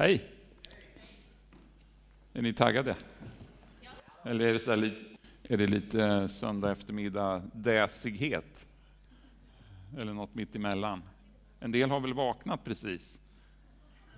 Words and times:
Hej! 0.00 0.30
Är 2.32 2.42
ni 2.42 2.52
taggade? 2.52 2.96
Eller 4.22 4.44
är 4.44 4.52
det, 4.52 4.58
så 4.58 4.74
lite, 4.74 4.96
är 5.48 5.56
det 5.56 5.66
lite 5.66 6.04
eh, 6.04 6.26
söndag 6.26 6.72
eftermiddag 6.72 7.42
däsighet? 7.52 8.68
Eller 9.98 10.12
något 10.12 10.34
mitt 10.34 10.56
emellan? 10.56 11.02
En 11.58 11.72
del 11.72 11.90
har 11.90 12.00
väl 12.00 12.14
vaknat 12.14 12.64
precis? 12.64 13.20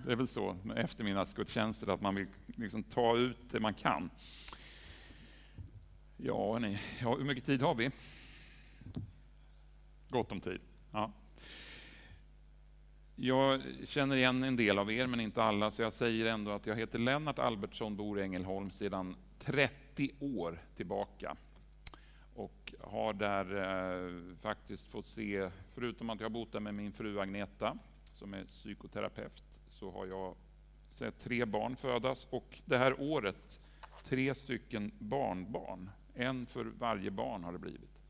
Det 0.07 0.13
är 0.13 0.17
väl 0.17 0.29
så 0.29 0.57
med 0.63 0.79
eftermiddagsgudstjänster, 0.79 1.95
att 1.95 2.01
man 2.01 2.15
vill 2.15 2.27
liksom 2.47 2.83
ta 2.83 3.17
ut 3.17 3.51
det 3.51 3.61
man 3.61 3.75
kan. 3.75 4.11
Ja, 6.17 6.59
ni, 6.59 6.79
ja, 7.01 7.17
hur 7.17 7.25
mycket 7.25 7.45
tid 7.45 7.63
har 7.63 7.75
vi? 7.75 7.91
Gott 10.09 10.33
om 10.33 10.41
tid. 10.41 10.61
Ja. 10.93 11.13
Jag 13.17 13.63
känner 13.87 14.17
igen 14.17 14.43
en 14.43 14.57
del 14.57 14.79
av 14.79 14.93
er, 14.93 15.07
men 15.07 15.21
inte 15.21 15.43
alla, 15.43 15.71
så 15.71 15.83
jag 15.83 15.93
säger 15.93 16.27
ändå 16.27 16.51
att 16.51 16.67
jag 16.67 16.77
heter 16.77 16.99
Lennart 16.99 17.39
Albertsson, 17.39 17.97
bor 17.97 18.21
i 18.21 18.23
Ängelholm 18.23 18.71
sedan 18.71 19.17
30 19.39 20.11
år 20.21 20.59
tillbaka. 20.77 21.37
Och 22.35 22.75
har 22.81 23.13
där 23.13 23.57
eh, 23.57 24.37
faktiskt 24.41 24.87
fått 24.87 25.07
se, 25.07 25.51
förutom 25.75 26.11
att 26.11 26.21
jag 26.21 26.25
har 26.25 26.31
bott 26.31 26.53
där 26.53 26.61
med 26.61 26.75
min 26.75 26.93
fru 26.93 27.21
Agneta, 27.21 27.79
som 28.13 28.35
är 28.35 28.45
psykoterapeut, 28.45 29.43
så 29.69 29.91
har 29.91 30.07
jag 30.07 30.35
sett 30.89 31.19
tre 31.19 31.45
barn 31.45 31.77
födas 31.77 32.27
och 32.31 32.61
det 32.65 32.79
här 32.79 33.01
året 33.01 33.61
tre 34.05 34.35
stycken 34.35 34.93
barnbarn. 34.99 35.91
En 36.15 36.47
för 36.47 36.65
varje 36.65 37.11
barn 37.11 37.45
har 37.45 37.53
det 37.53 37.59
blivit. 37.59 38.01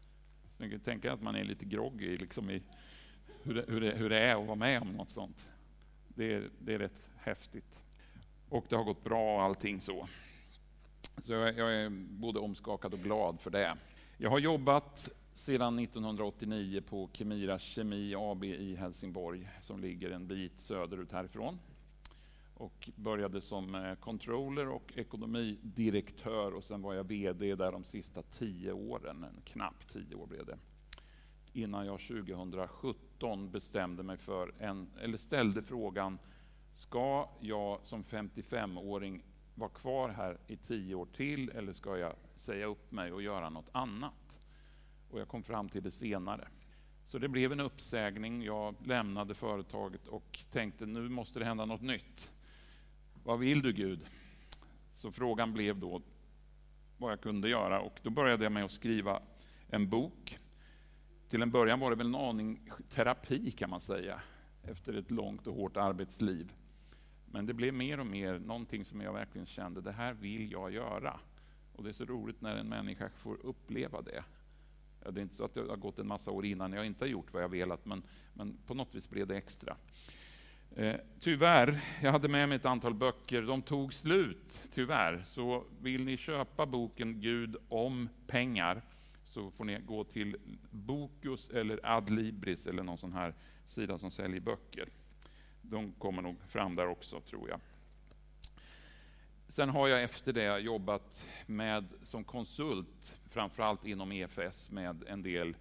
Jag 0.59 0.71
kan 0.71 0.81
tänka 0.81 1.13
att 1.13 1.23
man 1.23 1.35
är 1.35 1.45
lite 1.45 1.65
groggy 1.65 2.17
liksom 2.17 2.51
i 2.51 2.63
hur 3.43 3.55
det, 3.55 3.65
hur, 3.69 3.81
det, 3.81 3.91
hur 3.91 4.11
det 4.11 4.19
är 4.19 4.41
att 4.41 4.47
vara 4.47 4.57
med 4.57 4.83
om 4.83 4.89
något 4.89 5.11
sånt. 5.11 5.49
Det 6.09 6.35
är, 6.35 6.51
det 6.59 6.75
är 6.75 6.79
rätt 6.79 7.03
häftigt. 7.17 7.83
Och 8.49 8.67
det 8.69 8.77
har 8.77 8.85
gått 8.85 9.05
bra 9.05 9.37
och 9.37 9.43
allting 9.43 9.81
så. 9.81 10.07
Så 11.23 11.33
jag, 11.33 11.59
jag 11.59 11.75
är 11.75 11.91
både 12.11 12.39
omskakad 12.39 12.95
och 12.95 13.01
glad 13.01 13.41
för 13.41 13.51
det. 13.51 13.77
Jag 14.17 14.31
har 14.31 14.39
jobbat 14.39 15.11
sedan 15.35 15.79
1989 15.79 16.83
på 16.89 17.11
Kemira 17.13 17.59
Kemi 17.59 18.15
AB 18.15 18.45
i 18.45 18.77
Helsingborg 18.77 19.49
som 19.61 19.81
ligger 19.81 20.11
en 20.11 20.27
bit 20.27 20.61
söderut 20.61 21.13
härifrån. 21.13 21.59
Och 22.55 22.91
började 22.97 23.41
som 23.41 23.75
eh, 23.75 23.95
controller 23.95 24.69
och 24.69 24.93
ekonomidirektör 24.97 26.55
och 26.55 26.65
sen 26.65 26.83
var 26.83 26.95
jag 26.95 27.05
VD 27.05 27.55
där 27.55 27.73
de 27.73 27.85
sista 27.85 28.23
tio 28.23 28.73
åren, 28.73 29.27
knappt 29.45 29.93
tio 29.93 30.15
år 30.15 30.27
blev 30.27 30.47
det. 30.47 30.59
Innan 31.53 31.87
jag 31.87 32.01
2017 32.01 33.51
bestämde 33.51 34.03
mig 34.03 34.17
för, 34.17 34.55
en, 34.59 34.91
eller 35.01 35.19
ställde 35.19 35.63
frågan, 35.63 36.19
ska 36.73 37.29
jag 37.41 37.79
som 37.83 38.05
55-åring 38.05 39.23
vara 39.55 39.71
kvar 39.71 40.09
här 40.09 40.39
i 40.47 40.57
tio 40.57 40.95
år 40.95 41.07
till 41.07 41.51
eller 41.51 41.73
ska 41.73 41.99
jag 41.99 42.17
säga 42.37 42.67
upp 42.67 42.93
mig 42.93 43.13
och 43.13 43.23
göra 43.23 43.51
något 43.51 43.69
annat? 43.73 44.13
och 45.13 45.21
jag 45.21 45.29
kom 45.29 45.43
fram 45.43 45.69
till 45.69 45.83
det 45.83 45.91
senare. 45.91 46.49
Så 47.05 47.19
det 47.19 47.29
blev 47.29 47.53
en 47.53 47.61
uppsägning. 47.61 48.43
Jag 48.43 48.75
lämnade 48.87 49.35
företaget 49.35 50.09
och 50.09 50.39
tänkte 50.53 50.87
nu 50.87 51.09
måste 51.09 51.39
det 51.39 51.45
hända 51.45 51.65
något 51.65 51.83
nytt. 51.83 52.33
Vad 53.25 53.39
vill 53.39 53.63
du 53.63 53.73
Gud? 53.73 54.07
Så 54.95 55.13
frågan 55.13 55.53
blev 55.53 55.79
då 55.79 56.03
vad 56.99 57.13
jag 57.13 57.21
kunde 57.21 57.49
göra 57.49 57.81
och 57.81 58.01
då 58.03 58.11
började 58.11 58.45
jag 58.45 58.53
med 58.53 58.65
att 58.65 58.71
skriva 58.71 59.23
en 59.69 59.89
bok. 59.89 60.39
Till 61.33 61.43
en 61.43 61.51
början 61.51 61.81
var 61.81 61.91
det 61.91 61.97
väl 61.97 62.07
en 62.07 62.15
aning 62.15 62.71
terapi 62.89 63.51
kan 63.51 63.71
man 63.71 63.81
säga, 63.81 64.21
efter 64.63 64.95
ett 64.95 65.11
långt 65.11 65.47
och 65.47 65.55
hårt 65.55 65.77
arbetsliv. 65.77 66.53
Men 67.27 67.47
det 67.47 67.55
blev 67.55 67.75
mer 67.75 68.01
och 68.01 68.07
mer 68.07 68.39
någonting 68.39 68.85
som 68.85 69.01
jag 69.01 69.13
verkligen 69.13 69.47
kände, 69.47 69.81
det 69.81 69.93
här 69.93 70.13
vill 70.13 70.53
jag 70.53 70.73
göra. 70.73 71.21
Och 71.73 71.85
det 71.85 71.91
är 71.91 71.93
så 71.93 72.05
roligt 72.05 72.41
när 72.41 72.57
en 72.57 72.69
människa 72.69 73.09
får 73.17 73.47
uppleva 73.47 74.03
det. 74.03 74.25
Det 75.13 75.21
är 75.21 75.23
inte 75.23 75.35
så 75.35 75.45
att 75.45 75.55
det 75.55 75.61
har 75.61 75.77
gått 75.77 75.99
en 75.99 76.07
massa 76.07 76.31
år 76.31 76.45
innan 76.45 76.73
jag 76.73 76.87
inte 76.87 77.05
har 77.05 77.11
gjort 77.11 77.33
vad 77.33 77.43
jag 77.43 77.49
velat, 77.49 77.87
men, 77.87 78.03
men 78.35 78.57
på 78.67 78.75
något 78.75 78.95
vis 78.95 79.11
blev 79.11 79.27
det 79.27 79.37
extra. 79.37 79.77
Eh, 80.77 80.97
tyvärr, 81.19 81.81
jag 82.03 82.13
hade 82.13 82.29
med 82.29 82.49
mig 82.49 82.57
ett 82.57 82.67
antal 82.67 82.95
böcker, 82.95 83.43
de 83.43 83.63
tog 83.63 83.95
slut, 83.95 84.63
tyvärr. 84.75 85.23
Så 85.25 85.65
vill 85.81 86.05
ni 86.05 86.17
köpa 86.17 86.67
boken 86.67 87.21
Gud 87.21 87.57
om 87.69 88.09
pengar, 88.27 88.83
så 89.33 89.51
får 89.51 89.65
ni 89.65 89.79
gå 89.79 90.05
till 90.05 90.37
Bokus 90.71 91.51
eller 91.51 91.81
Adlibris 91.83 92.67
eller 92.67 92.83
någon 92.83 92.99
sån 92.99 93.13
här 93.13 93.35
sida 93.67 93.99
som 93.99 94.11
säljer 94.11 94.41
böcker. 94.41 94.89
De 95.63 95.93
kommer 95.93 96.23
nog 96.23 96.37
fram 96.49 96.77
där 96.77 96.87
också, 96.87 97.21
tror 97.21 97.49
jag. 97.49 97.61
Sen 99.49 99.69
har 99.69 99.89
jag 99.89 100.03
efter 100.03 100.33
det 100.33 100.59
jobbat 100.59 101.27
med, 101.47 101.85
som 102.03 102.25
konsult, 102.25 103.17
framförallt 103.29 103.87
inom 103.87 104.13
EFS, 104.13 104.71
med 104.71 105.05
en 105.07 105.23
del 105.23 105.57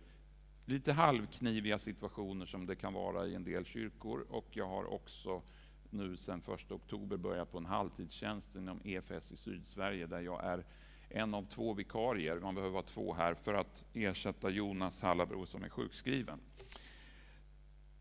lite 0.65 0.93
halvkniviga 0.93 1.79
situationer 1.79 2.45
som 2.45 2.65
det 2.65 2.75
kan 2.75 2.93
vara 2.93 3.27
i 3.27 3.35
en 3.35 3.43
del 3.43 3.65
kyrkor. 3.65 4.25
Och 4.29 4.47
jag 4.51 4.67
har 4.67 4.93
också 4.93 5.41
nu 5.89 6.17
sedan 6.17 6.43
1 6.55 6.71
oktober 6.71 7.17
börjat 7.17 7.51
på 7.51 7.57
en 7.57 7.65
halvtidstjänst 7.65 8.55
inom 8.55 8.81
EFS 8.83 9.31
i 9.31 9.37
Sydsverige, 9.37 10.07
där 10.07 10.21
jag 10.21 10.43
är 10.43 10.65
en 11.13 11.33
av 11.33 11.45
två 11.45 11.73
vikarier, 11.73 12.39
man 12.39 12.55
behöver 12.55 12.73
vara 12.73 12.83
två 12.83 13.13
här, 13.13 13.33
för 13.33 13.53
att 13.53 13.85
ersätta 13.93 14.49
Jonas 14.49 15.01
Hallabro 15.01 15.45
som 15.45 15.63
är 15.63 15.69
sjukskriven. 15.69 16.39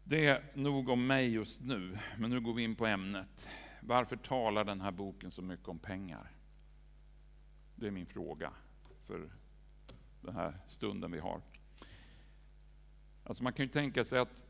Det 0.05 0.27
är 0.27 0.45
nog 0.55 0.89
om 0.89 1.07
mig 1.07 1.33
just 1.33 1.61
nu, 1.61 1.99
men 2.19 2.31
nu 2.31 2.41
går 2.41 2.55
vi 2.55 2.63
in 2.63 2.77
på 2.77 2.87
ämnet. 2.87 3.49
Varför 3.81 4.17
talar 4.17 4.65
den 4.65 4.81
här 4.81 4.91
boken 4.91 5.31
så 5.31 5.43
mycket 5.43 5.69
om 5.69 5.79
pengar? 5.79 6.31
Det 7.77 7.87
är 7.87 7.91
min 7.91 8.07
fråga 8.07 8.53
för 9.07 9.31
den 10.21 10.35
här 10.35 10.59
stunden 10.69 11.13
vi 11.13 11.19
har. 11.19 11.41
Alltså 13.25 13.43
man 13.43 13.53
kan 13.53 13.65
ju 13.65 13.73
tänka 13.73 14.05
sig 14.05 14.19
att 14.19 14.45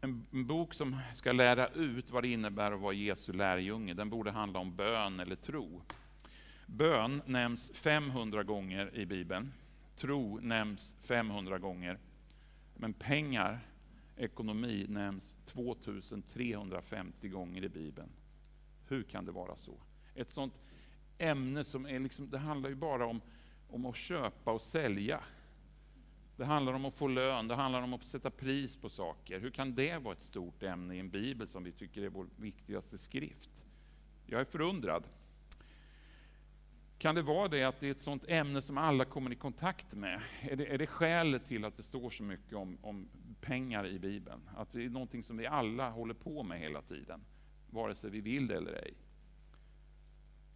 en, 0.00 0.26
en, 0.32 0.46
bok 0.46 0.74
som 0.74 1.00
ska 1.14 1.32
lära 1.32 1.68
ut 1.68 2.10
vad 2.10 2.24
det 2.24 2.28
innebär 2.28 2.72
att 2.72 2.80
vara 2.80 2.92
Jesu 2.92 3.32
lärjunge, 3.32 3.94
den 3.94 4.10
borde 4.10 4.30
handla 4.30 4.58
om 4.58 4.76
bön 4.76 5.20
eller 5.20 5.36
tro. 5.36 5.82
Bön 6.70 7.22
nämns 7.26 7.70
500 7.74 8.42
gånger 8.42 8.94
i 8.94 9.06
Bibeln. 9.06 9.52
Tro 9.96 10.40
nämns 10.40 10.96
500 11.00 11.58
gånger. 11.58 11.98
Men 12.76 12.92
pengar, 12.92 13.60
ekonomi, 14.16 14.86
nämns 14.88 15.38
2350 15.44 17.28
gånger 17.28 17.64
i 17.64 17.68
Bibeln. 17.68 18.08
Hur 18.88 19.02
kan 19.02 19.24
det 19.24 19.32
vara 19.32 19.56
så? 19.56 19.80
Ett 20.14 20.30
sånt 20.30 20.54
ämne 21.18 21.64
som 21.64 21.86
är 21.86 21.98
liksom, 21.98 22.30
det 22.30 22.38
handlar 22.38 22.68
ju 22.68 22.76
bara 22.76 23.06
om, 23.06 23.20
om 23.70 23.86
att 23.86 23.96
köpa 23.96 24.52
och 24.52 24.62
sälja. 24.62 25.20
Det 26.36 26.44
handlar 26.44 26.72
om 26.72 26.84
att 26.84 26.94
få 26.94 27.08
lön, 27.08 27.48
det 27.48 27.54
handlar 27.54 27.82
om 27.82 27.94
att 27.94 28.04
sätta 28.04 28.30
pris 28.30 28.76
på 28.76 28.88
saker. 28.88 29.40
Hur 29.40 29.50
kan 29.50 29.74
det 29.74 29.98
vara 29.98 30.14
ett 30.14 30.22
stort 30.22 30.62
ämne 30.62 30.94
i 30.94 30.98
en 30.98 31.10
bibel 31.10 31.48
som 31.48 31.64
vi 31.64 31.72
tycker 31.72 32.02
är 32.02 32.08
vår 32.08 32.26
viktigaste 32.36 32.98
skrift? 32.98 33.50
Jag 34.26 34.40
är 34.40 34.44
förundrad. 34.44 35.04
Kan 36.98 37.14
det 37.14 37.22
vara 37.22 37.48
det 37.48 37.64
att 37.64 37.80
det 37.80 37.86
är 37.86 37.90
ett 37.90 38.00
sånt 38.00 38.24
ämne 38.28 38.62
som 38.62 38.78
alla 38.78 39.04
kommer 39.04 39.32
i 39.32 39.36
kontakt 39.36 39.94
med? 39.94 40.20
Är 40.40 40.56
det, 40.56 40.66
är 40.66 40.78
det 40.78 40.86
skälet 40.86 41.46
till 41.46 41.64
att 41.64 41.76
det 41.76 41.82
står 41.82 42.10
så 42.10 42.22
mycket 42.22 42.52
om, 42.52 42.78
om 42.82 43.08
pengar 43.40 43.86
i 43.86 43.98
Bibeln? 43.98 44.40
Att 44.56 44.72
det 44.72 44.84
är 44.84 44.88
någonting 44.88 45.24
som 45.24 45.36
vi 45.36 45.46
alla 45.46 45.90
håller 45.90 46.14
på 46.14 46.42
med 46.42 46.60
hela 46.60 46.82
tiden? 46.82 47.20
vare 47.70 47.94
sig 47.94 48.10
vi 48.10 48.20
vill 48.20 48.46
det 48.46 48.56
eller 48.56 48.72
ej. 48.72 48.94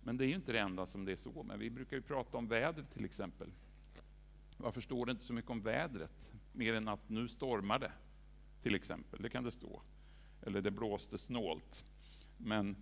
Men 0.02 0.16
det 0.16 0.24
är 0.24 0.28
ju 0.28 0.34
inte 0.34 0.52
det 0.52 0.58
enda 0.58 0.86
som 0.86 1.04
det 1.04 1.12
är 1.12 1.16
så 1.16 1.42
med. 1.42 1.58
Vi 1.58 1.70
brukar 1.70 1.96
ju 1.96 2.02
prata 2.02 2.38
om 2.38 2.48
vädret 2.48 2.90
till 2.92 3.04
exempel. 3.04 3.48
Varför 4.56 4.80
står 4.80 5.06
det 5.06 5.12
inte 5.12 5.24
så 5.24 5.32
mycket 5.32 5.50
om 5.50 5.62
vädret? 5.62 6.32
Mer 6.52 6.74
än 6.74 6.88
att 6.88 7.08
nu 7.08 7.28
stormar 7.28 7.78
det, 7.78 7.92
till 8.62 8.74
exempel. 8.74 9.22
Det 9.22 9.30
kan 9.30 9.44
det 9.44 9.52
stå. 9.52 9.82
Eller 10.42 10.60
det 10.62 10.70
blåste 10.70 11.18
snålt. 11.18 11.84
Men 12.36 12.76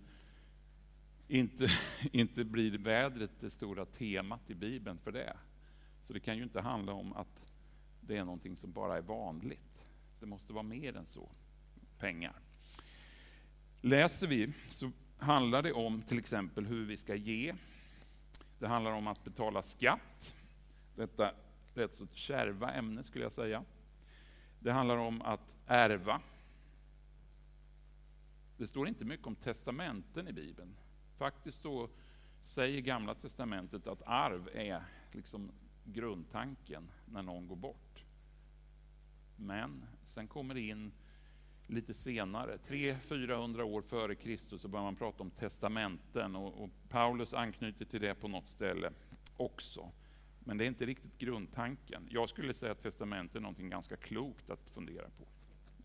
inte, 1.31 1.67
inte 2.11 2.43
blir 2.43 2.77
vädret 2.77 3.31
det 3.39 3.49
stora 3.49 3.85
temat 3.85 4.49
i 4.49 4.55
Bibeln 4.55 4.97
för 4.97 5.11
det. 5.11 5.37
Så 6.03 6.13
det 6.13 6.19
kan 6.19 6.37
ju 6.37 6.43
inte 6.43 6.61
handla 6.61 6.93
om 6.93 7.13
att 7.13 7.53
det 8.01 8.17
är 8.17 8.25
någonting 8.25 8.57
som 8.57 8.71
bara 8.71 8.97
är 8.97 9.01
vanligt. 9.01 9.85
Det 10.19 10.25
måste 10.25 10.53
vara 10.53 10.63
mer 10.63 10.95
än 10.95 11.05
så. 11.05 11.29
Pengar. 11.99 12.35
Läser 13.81 14.27
vi 14.27 14.53
så 14.69 14.91
handlar 15.17 15.61
det 15.61 15.73
om 15.73 16.01
till 16.01 16.19
exempel 16.19 16.65
hur 16.65 16.85
vi 16.85 16.97
ska 16.97 17.15
ge. 17.15 17.55
Det 18.59 18.67
handlar 18.67 18.91
om 18.91 19.07
att 19.07 19.23
betala 19.23 19.63
skatt. 19.63 20.35
Detta 20.95 21.31
rätt 21.73 21.93
så 21.93 22.07
kärva 22.13 22.71
ämne 22.71 23.03
skulle 23.03 23.25
jag 23.25 23.33
säga. 23.33 23.63
Det 24.59 24.71
handlar 24.71 24.97
om 24.97 25.21
att 25.21 25.55
ärva. 25.67 26.21
Det 28.57 28.67
står 28.67 28.87
inte 28.87 29.05
mycket 29.05 29.27
om 29.27 29.35
testamenten 29.35 30.27
i 30.27 30.33
Bibeln. 30.33 30.75
Faktiskt 31.21 31.61
så 31.61 31.89
säger 32.41 32.81
Gamla 32.81 33.15
testamentet 33.15 33.87
att 33.87 34.01
arv 34.05 34.49
är 34.53 34.83
liksom 35.11 35.51
grundtanken 35.83 36.91
när 37.05 37.21
någon 37.21 37.47
går 37.47 37.55
bort. 37.55 38.03
Men 39.35 39.85
sen 40.05 40.27
kommer 40.27 40.53
det 40.53 40.61
in 40.61 40.91
lite 41.67 41.93
senare. 41.93 42.57
300-400 42.67 43.61
år 43.61 43.81
före 43.81 44.15
Kristus 44.15 44.61
så 44.61 44.67
börjar 44.67 44.83
man 44.83 44.95
prata 44.95 45.23
om 45.23 45.31
testamenten 45.31 46.35
och, 46.35 46.63
och 46.63 46.69
Paulus 46.89 47.33
anknyter 47.33 47.85
till 47.85 48.01
det 48.01 48.15
på 48.15 48.27
något 48.27 48.47
ställe 48.47 48.91
också. 49.37 49.91
Men 50.39 50.57
det 50.57 50.65
är 50.65 50.67
inte 50.67 50.85
riktigt 50.85 51.17
grundtanken. 51.17 52.07
Jag 52.09 52.29
skulle 52.29 52.53
säga 52.53 52.71
att 52.71 52.81
testament 52.81 53.35
är 53.35 53.39
något 53.39 53.57
ganska 53.57 53.97
klokt 53.97 54.49
att 54.49 54.69
fundera 54.69 55.09
på. 55.09 55.25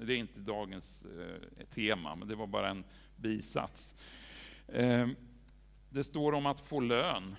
Det 0.04 0.12
är 0.12 0.18
inte 0.18 0.40
dagens 0.40 1.04
eh, 1.04 1.66
tema, 1.66 2.14
men 2.14 2.28
det 2.28 2.34
var 2.34 2.46
bara 2.46 2.70
en 2.70 2.84
bisats. 3.16 3.96
Eh, 4.68 5.08
det 5.90 6.04
står 6.04 6.32
om 6.32 6.46
att 6.46 6.60
få 6.60 6.80
lön. 6.80 7.36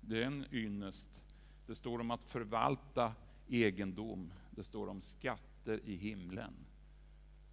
Det 0.00 0.22
är 0.22 0.26
en 0.26 0.46
ynnest. 0.52 1.24
Det 1.66 1.74
står 1.74 1.98
om 1.98 2.10
att 2.10 2.24
förvalta 2.24 3.14
egendom. 3.48 4.32
Det 4.50 4.64
står 4.64 4.88
om 4.88 5.00
skatter 5.00 5.80
i 5.84 5.96
himlen 5.96 6.54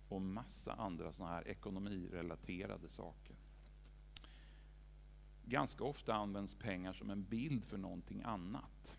och 0.10 0.22
massa 0.22 0.74
andra 0.74 1.12
såna 1.12 1.30
här 1.30 1.48
ekonomirelaterade 1.48 2.90
saker. 2.90 3.36
Ganska 5.46 5.84
ofta 5.84 6.14
används 6.14 6.56
pengar 6.56 6.94
som 6.94 7.10
en 7.10 7.24
bild 7.24 7.66
för 7.66 7.78
någonting 7.78 8.22
annat. 8.24 8.98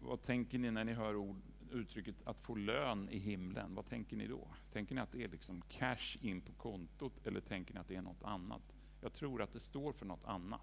Vad 0.00 0.22
tänker 0.22 0.58
ni 0.58 0.70
när 0.70 0.84
ni 0.84 0.92
hör 0.92 1.16
ord, 1.16 1.36
uttrycket 1.72 2.14
att 2.24 2.40
få 2.40 2.54
lön 2.54 3.08
i 3.08 3.18
himlen? 3.18 3.74
Vad 3.74 3.86
tänker 3.86 4.16
ni 4.16 4.26
då? 4.26 4.48
Tänker 4.72 4.94
ni 4.94 5.00
att 5.00 5.12
det 5.12 5.24
är 5.24 5.28
liksom 5.28 5.62
cash 5.68 6.16
in 6.20 6.40
på 6.40 6.52
kontot 6.52 7.26
eller 7.26 7.40
tänker 7.40 7.74
ni 7.74 7.80
att 7.80 7.88
det 7.88 7.96
är 7.96 8.02
något 8.02 8.22
annat? 8.22 8.62
Jag 9.00 9.12
tror 9.12 9.42
att 9.42 9.52
det 9.52 9.60
står 9.60 9.92
för 9.92 10.06
något 10.06 10.24
annat. 10.24 10.60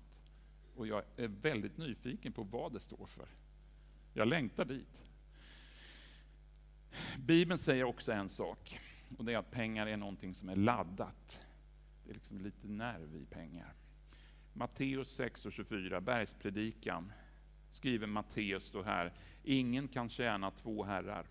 Och 0.76 0.88
jag 0.88 1.04
är 1.16 1.28
väldigt 1.28 1.78
nyfiken 1.78 2.34
på 2.34 2.44
vad 2.44 2.74
det 2.74 2.80
står 2.80 3.06
för. 3.06 3.28
Jag 4.14 4.28
längtar 4.28 4.66
dit. 4.66 5.12
Bibeln 7.18 7.58
säger 7.58 7.84
också 7.84 8.12
en 8.12 8.30
sak, 8.30 8.80
och 9.18 9.26
det 9.26 9.34
är 9.34 9.38
att 9.38 9.52
pengar 9.52 9.88
är 9.88 9.98
någonting 9.98 10.36
som 10.36 10.50
är 10.50 10.56
laddat. 10.56 11.40
Det 12.04 12.10
är 12.10 12.14
liksom 12.14 12.42
lite 12.42 12.68
nerv 12.68 13.16
i 13.16 13.26
pengar. 13.26 13.74
Matteus 14.54 15.12
6 15.12 15.46
och 15.46 15.54
24, 15.54 16.02
bergspredikan, 16.02 17.12
skriver 17.72 18.08
Matteus 18.08 18.72
då 18.72 18.84
här. 18.84 19.14
Ingen 19.44 19.88
kan 19.88 20.10
tjäna 20.10 20.52
två 20.52 20.84
herrar. 20.84 21.26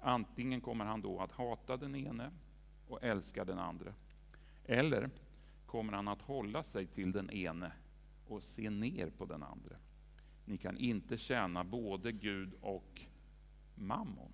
Antingen 0.00 0.60
kommer 0.60 0.84
han 0.84 1.02
då 1.02 1.20
att 1.20 1.32
hata 1.32 1.76
den 1.76 1.94
ene 1.94 2.30
och 2.88 3.02
älska 3.02 3.44
den 3.44 3.58
andra. 3.58 3.94
Eller 4.64 5.10
kommer 5.66 5.92
han 5.92 6.08
att 6.08 6.22
hålla 6.22 6.62
sig 6.62 6.86
till 6.86 7.12
den 7.12 7.30
ene 7.30 7.72
och 8.26 8.42
se 8.42 8.70
ner 8.70 9.10
på 9.10 9.24
den 9.24 9.42
andra. 9.42 9.76
Ni 10.44 10.56
kan 10.56 10.76
inte 10.76 11.18
tjäna 11.18 11.64
både 11.64 12.12
Gud 12.12 12.54
och 12.60 13.02
mammon. 13.74 14.32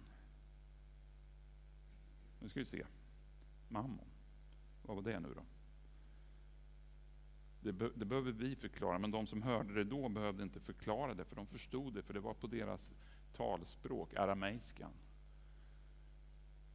Nu 2.40 2.48
ska 2.48 2.60
vi 2.60 2.66
se. 2.66 2.84
Mammon. 3.68 4.06
Vad 4.82 4.96
var 4.96 5.02
det 5.02 5.20
nu 5.20 5.28
då? 5.36 5.42
Det, 7.64 7.72
be, 7.72 7.90
det, 7.94 8.04
behöver 8.04 8.32
vi 8.32 8.56
förklara, 8.56 8.98
men 8.98 9.10
de 9.10 9.26
som 9.26 9.42
hörde 9.42 9.74
det 9.74 9.84
då 9.84 10.08
behövde 10.08 10.42
inte 10.42 10.60
förklara 10.60 11.14
det, 11.14 11.24
för 11.24 11.36
de 11.36 11.46
förstod 11.46 11.94
det, 11.94 12.02
för 12.02 12.14
det 12.14 12.20
var 12.20 12.34
på 12.34 12.46
deras 12.46 12.92
talspråk, 13.32 14.14
arameiskan. 14.14 14.90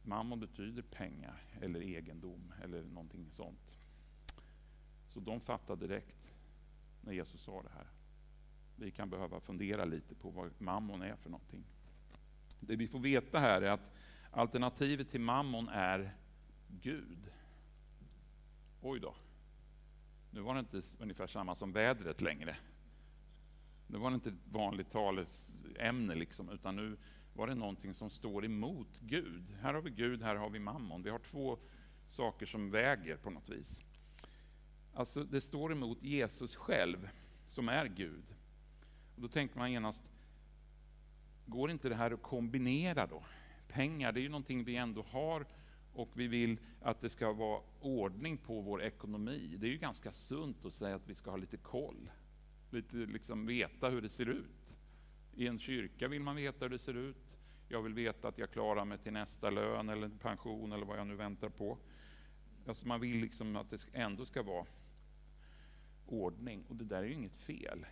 Mammon 0.02 0.40
betyder 0.40 0.82
pengar, 0.82 1.42
eller 1.60 1.80
egendom, 1.82 2.54
eller 2.62 2.82
någonting 2.82 3.30
sånt. 3.30 3.78
Så 5.08 5.20
de 5.20 5.40
fattade 5.40 5.86
direkt 5.86 6.34
när 7.00 7.12
Jesus 7.12 7.40
sa 7.40 7.62
det 7.62 7.72
här. 7.74 7.86
Vi 8.76 8.90
kan 8.90 9.10
behöva 9.10 9.40
fundera 9.40 9.84
lite 9.84 10.14
på 10.14 10.30
vad 10.30 10.60
mammon 10.60 11.02
är 11.02 11.16
för 11.16 11.30
någonting. 11.30 11.64
Det 12.60 12.76
vi 12.76 12.88
får 12.88 13.00
veta 13.00 13.38
här 13.38 13.62
är 13.62 13.70
att 13.70 13.94
alternativet 14.30 15.10
till 15.10 15.20
mammon 15.20 15.68
är 15.68 16.12
Gud. 16.68 17.32
Oj 18.80 19.00
då. 19.00 19.14
Nu 20.30 20.40
var 20.40 20.54
det 20.54 20.60
inte 20.60 20.82
ungefär 20.98 21.26
samma 21.26 21.54
som 21.54 21.72
vädret 21.72 22.20
längre. 22.20 22.56
Nu 23.86 23.98
var 23.98 24.10
det 24.10 24.14
inte 24.14 24.28
ett 24.28 24.52
vanligt 24.52 24.90
talesämne, 24.90 26.14
liksom, 26.14 26.48
utan 26.48 26.76
nu 26.76 26.96
var 27.34 27.46
det 27.46 27.54
någonting 27.54 27.94
som 27.94 28.10
står 28.10 28.44
emot 28.44 28.98
Gud. 29.00 29.56
Här 29.60 29.74
har 29.74 29.80
vi 29.82 29.90
Gud, 29.90 30.22
här 30.22 30.36
har 30.36 30.50
vi 30.50 30.58
mammon. 30.58 31.02
Vi 31.02 31.10
har 31.10 31.18
två 31.18 31.58
saker 32.08 32.46
som 32.46 32.70
väger 32.70 33.16
på 33.16 33.30
något 33.30 33.48
vis. 33.48 33.80
Alltså, 34.94 35.24
det 35.24 35.40
står 35.40 35.72
emot 35.72 36.02
Jesus 36.02 36.56
själv, 36.56 37.08
som 37.48 37.68
är 37.68 37.86
Gud. 37.86 38.24
Och 39.14 39.22
då 39.22 39.28
tänker 39.28 39.58
man 39.58 39.72
genast, 39.72 40.04
går 41.46 41.70
inte 41.70 41.88
det 41.88 41.94
här 41.94 42.10
att 42.10 42.22
kombinera 42.22 43.06
då? 43.06 43.24
Pengar, 43.68 44.12
det 44.12 44.20
är 44.20 44.22
ju 44.22 44.28
någonting 44.28 44.64
vi 44.64 44.76
ändå 44.76 45.02
har 45.02 45.46
och 45.92 46.10
vi 46.14 46.26
vill 46.28 46.58
att 46.80 47.00
det 47.00 47.10
ska 47.10 47.32
vara 47.32 47.60
ordning 47.80 48.38
på 48.38 48.60
vår 48.60 48.82
ekonomi. 48.82 49.56
Det 49.58 49.66
är 49.66 49.70
ju 49.70 49.76
ganska 49.76 50.12
sunt 50.12 50.64
att 50.64 50.72
säga 50.72 50.96
att 50.96 51.08
vi 51.08 51.14
ska 51.14 51.30
ha 51.30 51.36
lite 51.36 51.56
koll, 51.56 52.10
lite 52.70 52.96
liksom 52.96 53.46
veta 53.46 53.88
hur 53.88 54.02
det 54.02 54.08
ser 54.08 54.28
ut. 54.28 54.76
I 55.34 55.46
en 55.46 55.58
kyrka 55.58 56.08
vill 56.08 56.22
man 56.22 56.36
veta 56.36 56.64
hur 56.64 56.70
det 56.70 56.78
ser 56.78 56.94
ut. 56.94 57.38
Jag 57.68 57.82
vill 57.82 57.94
veta 57.94 58.28
att 58.28 58.38
jag 58.38 58.50
klarar 58.50 58.84
mig 58.84 58.98
till 58.98 59.12
nästa 59.12 59.50
lön 59.50 59.88
eller 59.88 60.08
pension 60.08 60.72
eller 60.72 60.86
vad 60.86 60.98
jag 60.98 61.06
nu 61.06 61.14
väntar 61.14 61.48
på. 61.48 61.78
Alltså 62.66 62.86
man 62.86 63.00
vill 63.00 63.16
liksom 63.16 63.56
att 63.56 63.70
det 63.70 63.86
ändå 63.92 64.26
ska 64.26 64.42
vara 64.42 64.66
ordning 66.06 66.64
och 66.68 66.76
det 66.76 66.84
där 66.84 66.96
är 67.02 67.06
ju 67.06 67.12
inget 67.12 67.36
fel. 67.36 67.86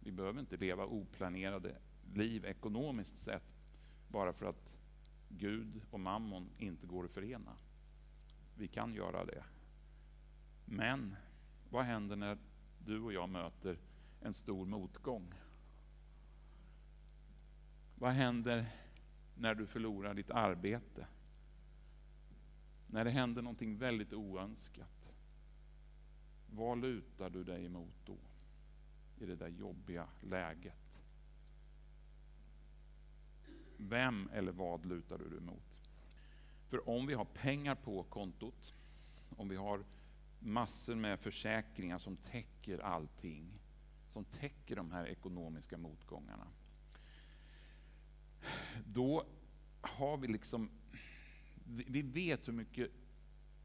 Vi 0.00 0.12
behöver 0.12 0.40
inte 0.40 0.56
leva 0.56 0.86
oplanerade 0.86 1.76
liv 2.14 2.44
ekonomiskt 2.44 3.22
sett 3.22 3.54
bara 4.08 4.32
för 4.32 4.46
att 4.46 4.73
Gud 5.38 5.82
och 5.90 6.00
mammon 6.00 6.50
inte 6.58 6.86
går 6.86 7.04
att 7.04 7.10
förena. 7.10 7.56
Vi 8.56 8.68
kan 8.68 8.94
göra 8.94 9.24
det. 9.24 9.44
Men 10.64 11.16
vad 11.70 11.84
händer 11.84 12.16
när 12.16 12.38
du 12.78 13.00
och 13.00 13.12
jag 13.12 13.28
möter 13.28 13.78
en 14.20 14.34
stor 14.34 14.66
motgång? 14.66 15.34
Vad 17.94 18.12
händer 18.12 18.66
när 19.34 19.54
du 19.54 19.66
förlorar 19.66 20.14
ditt 20.14 20.30
arbete? 20.30 21.06
När 22.86 23.04
det 23.04 23.10
händer 23.10 23.42
någonting 23.42 23.78
väldigt 23.78 24.12
oönskat? 24.12 25.12
Vad 26.50 26.78
lutar 26.78 27.30
du 27.30 27.44
dig 27.44 27.64
emot 27.64 28.06
då? 28.06 28.18
I 29.18 29.26
det 29.26 29.36
där 29.36 29.48
jobbiga 29.48 30.08
läget? 30.20 30.83
Vem 33.76 34.28
eller 34.32 34.52
vad 34.52 34.86
lutar 34.86 35.18
du 35.18 35.28
dig 35.28 35.40
mot? 35.40 35.90
För 36.68 36.88
om 36.88 37.06
vi 37.06 37.14
har 37.14 37.24
pengar 37.24 37.74
på 37.74 38.02
kontot, 38.02 38.74
om 39.36 39.48
vi 39.48 39.56
har 39.56 39.84
massor 40.38 40.94
med 40.94 41.20
försäkringar 41.20 41.98
som 41.98 42.16
täcker 42.16 42.78
allting, 42.78 43.60
som 44.08 44.24
täcker 44.24 44.76
de 44.76 44.92
här 44.92 45.06
ekonomiska 45.06 45.78
motgångarna, 45.78 46.46
då 48.86 49.24
har 49.80 50.16
vi 50.16 50.28
liksom, 50.28 50.70
vi 51.64 52.02
vet 52.02 52.48
hur 52.48 52.52
mycket 52.52 52.90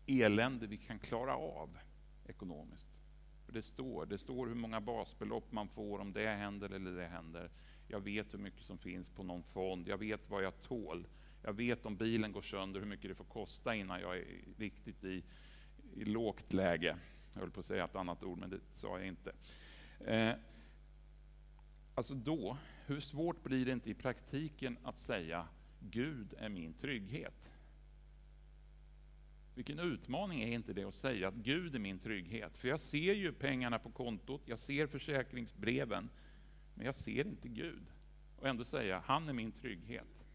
elände 0.05 0.67
vi 0.67 0.77
kan 0.77 0.99
klara 0.99 1.35
av 1.35 1.77
ekonomiskt. 2.25 2.87
För 3.45 3.53
det 3.53 3.61
står, 3.61 4.05
det 4.05 4.17
står 4.17 4.47
hur 4.47 4.55
många 4.55 4.81
basbelopp 4.81 5.51
man 5.51 5.67
får 5.67 5.99
om 5.99 6.13
det 6.13 6.27
händer 6.27 6.69
eller 6.69 6.91
det 6.91 7.07
händer. 7.07 7.51
Jag 7.91 7.99
vet 7.99 8.33
hur 8.33 8.39
mycket 8.39 8.65
som 8.65 8.77
finns 8.77 9.09
på 9.09 9.23
någon 9.23 9.43
fond. 9.43 9.87
Jag 9.87 9.97
vet 9.97 10.29
vad 10.29 10.43
jag 10.43 10.61
tål. 10.61 11.07
Jag 11.41 11.53
vet 11.53 11.85
om 11.85 11.95
bilen 11.95 12.31
går 12.31 12.41
sönder 12.41 12.79
hur 12.79 12.87
mycket 12.87 13.11
det 13.11 13.15
får 13.15 13.23
kosta 13.23 13.75
innan 13.75 14.01
jag 14.01 14.17
är 14.17 14.25
riktigt 14.57 15.03
i, 15.03 15.23
i 15.95 16.05
lågt 16.05 16.53
läge. 16.53 16.97
Jag 17.33 17.39
höll 17.39 17.51
på 17.51 17.59
att 17.59 17.65
säga 17.65 17.85
ett 17.85 17.95
annat 17.95 18.23
ord, 18.23 18.37
men 18.37 18.49
det 18.49 18.59
sa 18.71 18.99
jag 18.99 19.07
inte. 19.07 19.33
Eh, 20.05 20.33
alltså 21.95 22.13
då, 22.13 22.57
hur 22.85 22.99
svårt 22.99 23.43
blir 23.43 23.65
det 23.65 23.71
inte 23.71 23.89
i 23.89 23.93
praktiken 23.93 24.77
att 24.83 24.99
säga 24.99 25.47
Gud 25.79 26.33
är 26.37 26.49
min 26.49 26.73
trygghet? 26.73 27.49
Vilken 29.55 29.79
utmaning 29.79 30.41
är 30.41 30.47
inte 30.47 30.73
det 30.73 30.83
att 30.83 30.93
säga 30.93 31.27
att 31.27 31.33
Gud 31.33 31.75
är 31.75 31.79
min 31.79 31.99
trygghet? 31.99 32.57
För 32.57 32.67
jag 32.67 32.79
ser 32.79 33.13
ju 33.13 33.31
pengarna 33.31 33.79
på 33.79 33.91
kontot, 33.91 34.41
jag 34.45 34.59
ser 34.59 34.87
försäkringsbreven, 34.87 36.09
men 36.79 36.85
jag 36.85 36.95
ser 36.95 37.27
inte 37.27 37.49
Gud. 37.49 37.83
Och 38.35 38.47
ändå 38.47 38.63
säga, 38.63 39.03
han 39.05 39.29
är 39.29 39.33
min 39.33 39.51
trygghet. 39.51 40.25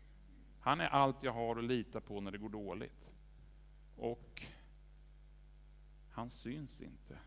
Han 0.60 0.80
är 0.80 0.86
allt 0.86 1.22
jag 1.22 1.32
har 1.32 1.56
att 1.56 1.64
lita 1.64 2.00
på 2.00 2.20
när 2.20 2.30
det 2.30 2.38
går 2.38 2.48
dåligt. 2.48 3.10
Och 3.96 4.42
han 6.10 6.30
syns 6.30 6.80
inte. 6.80 7.18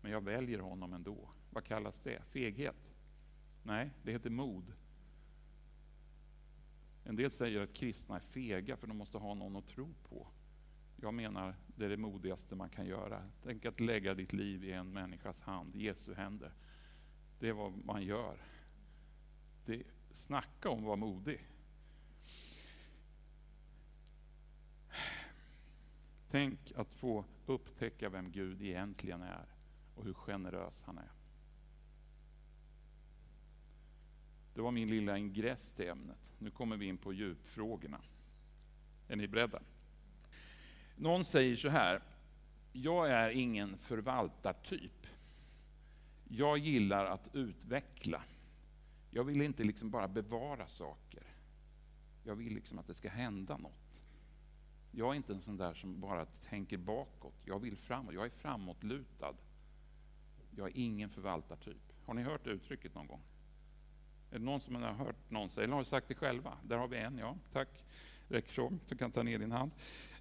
Men 0.00 0.12
jag 0.12 0.24
väljer 0.24 0.58
honom 0.58 0.92
ändå. 0.92 1.30
Vad 1.50 1.64
kallas 1.64 2.00
det? 2.00 2.22
Feghet? 2.22 3.00
Nej, 3.62 3.90
det 4.02 4.12
heter 4.12 4.30
mod. 4.30 4.72
En 7.04 7.16
del 7.16 7.30
säger 7.30 7.60
att 7.60 7.74
kristna 7.74 8.16
är 8.16 8.20
fega 8.20 8.76
för 8.76 8.86
de 8.86 8.96
måste 8.96 9.18
ha 9.18 9.34
någon 9.34 9.56
att 9.56 9.66
tro 9.66 9.94
på. 10.08 10.26
Jag 10.96 11.14
menar 11.14 11.56
det 11.66 11.84
är 11.84 11.88
det 11.88 11.96
modigaste 11.96 12.54
man 12.56 12.70
kan 12.70 12.86
göra. 12.86 13.30
Tänk 13.42 13.64
att 13.64 13.80
lägga 13.80 14.14
ditt 14.14 14.32
liv 14.32 14.64
i 14.64 14.72
en 14.72 14.92
människas 14.92 15.40
hand, 15.40 15.76
Jesu 15.76 16.14
händer. 16.14 16.52
Det 17.40 17.48
är 17.48 17.52
vad 17.52 17.84
man 17.84 18.02
gör. 18.02 18.36
Det, 19.64 19.82
snacka 20.12 20.70
om 20.70 20.78
att 20.78 20.84
vara 20.84 20.96
modig. 20.96 21.46
Tänk 26.28 26.72
att 26.76 26.94
få 26.94 27.24
upptäcka 27.46 28.08
vem 28.08 28.32
Gud 28.32 28.62
egentligen 28.62 29.22
är 29.22 29.46
och 29.94 30.04
hur 30.04 30.14
generös 30.14 30.82
han 30.86 30.98
är. 30.98 31.10
Det 34.54 34.60
var 34.60 34.70
min 34.70 34.90
lilla 34.90 35.18
ingress 35.18 35.74
till 35.74 35.88
ämnet. 35.88 36.18
Nu 36.38 36.50
kommer 36.50 36.76
vi 36.76 36.86
in 36.86 36.98
på 36.98 37.12
djupfrågorna. 37.12 38.00
Är 39.08 39.16
ni 39.16 39.28
beredda? 39.28 39.62
Någon 40.96 41.24
säger 41.24 41.56
så 41.56 41.68
här, 41.68 42.02
jag 42.72 43.10
är 43.10 43.30
ingen 43.30 43.78
förvaltartyp. 43.78 45.06
Jag 46.32 46.58
gillar 46.58 47.06
att 47.06 47.28
utveckla. 47.32 48.22
Jag 49.10 49.24
vill 49.24 49.42
inte 49.42 49.64
liksom 49.64 49.90
bara 49.90 50.08
bevara 50.08 50.66
saker. 50.66 51.22
Jag 52.24 52.34
vill 52.34 52.54
liksom 52.54 52.78
att 52.78 52.86
det 52.86 52.94
ska 52.94 53.08
hända 53.08 53.56
något. 53.56 54.02
Jag 54.90 55.10
är 55.10 55.14
inte 55.14 55.32
en 55.32 55.40
sån 55.40 55.56
där 55.56 55.74
som 55.74 56.00
bara 56.00 56.26
tänker 56.26 56.76
bakåt. 56.76 57.34
Jag 57.44 57.58
vill 57.58 57.76
framåt. 57.76 58.14
Jag 58.14 58.24
är 58.24 58.30
framåtlutad. 58.30 59.34
Jag 60.56 60.68
är 60.68 60.76
ingen 60.76 61.10
förvaltartyp. 61.10 61.92
Har 62.06 62.14
ni 62.14 62.22
hört 62.22 62.44
det 62.44 62.50
uttrycket 62.50 62.94
någon 62.94 63.06
gång? 63.06 63.22
Är 64.30 64.38
det 64.38 64.44
någon 64.44 64.60
som 64.60 64.74
har 64.74 64.92
hört 64.92 65.30
någon 65.30 65.50
säga, 65.50 65.64
eller 65.64 65.74
har 65.74 65.84
sagt 65.84 66.08
det 66.08 66.14
själva? 66.14 66.58
Där 66.62 66.76
har 66.76 66.88
vi 66.88 66.96
en, 66.96 67.18
ja. 67.18 67.36
Tack. 67.52 67.84
Räcker 68.28 68.52
så. 68.52 68.78
Du 68.88 68.96
kan 68.96 69.12
ta 69.12 69.22
ner 69.22 69.38
din 69.38 69.52
hand. 69.52 69.70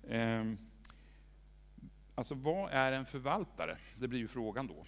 Ehm. 0.07 0.57
Alltså, 2.15 2.35
vad 2.35 2.71
är 2.71 2.91
en 2.91 3.05
förvaltare? 3.05 3.77
Det 3.97 4.07
blir 4.07 4.19
ju 4.19 4.27
frågan 4.27 4.67
då. 4.67 4.85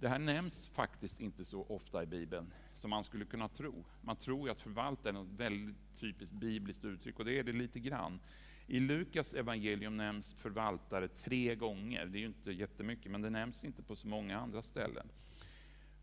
Det 0.00 0.08
här 0.08 0.18
nämns 0.18 0.68
faktiskt 0.68 1.20
inte 1.20 1.44
så 1.44 1.66
ofta 1.68 2.02
i 2.02 2.06
Bibeln 2.06 2.52
som 2.74 2.90
man 2.90 3.04
skulle 3.04 3.24
kunna 3.24 3.48
tro. 3.48 3.84
Man 4.00 4.16
tror 4.16 4.48
ju 4.48 4.52
att 4.52 4.60
förvaltare 4.60 5.16
är 5.16 5.22
ett 5.22 5.28
väldigt 5.28 5.76
typiskt 6.00 6.34
bibliskt 6.34 6.84
uttryck 6.84 7.18
och 7.18 7.24
det 7.24 7.38
är 7.38 7.42
det 7.42 7.52
lite 7.52 7.80
grann. 7.80 8.20
I 8.66 8.80
Lukas 8.80 9.34
evangelium 9.34 9.96
nämns 9.96 10.32
förvaltare 10.34 11.08
tre 11.08 11.54
gånger. 11.54 12.06
Det 12.06 12.18
är 12.18 12.20
ju 12.20 12.26
inte 12.26 12.52
jättemycket, 12.52 13.10
men 13.10 13.22
det 13.22 13.30
nämns 13.30 13.64
inte 13.64 13.82
på 13.82 13.96
så 13.96 14.08
många 14.08 14.38
andra 14.38 14.62
ställen. 14.62 15.08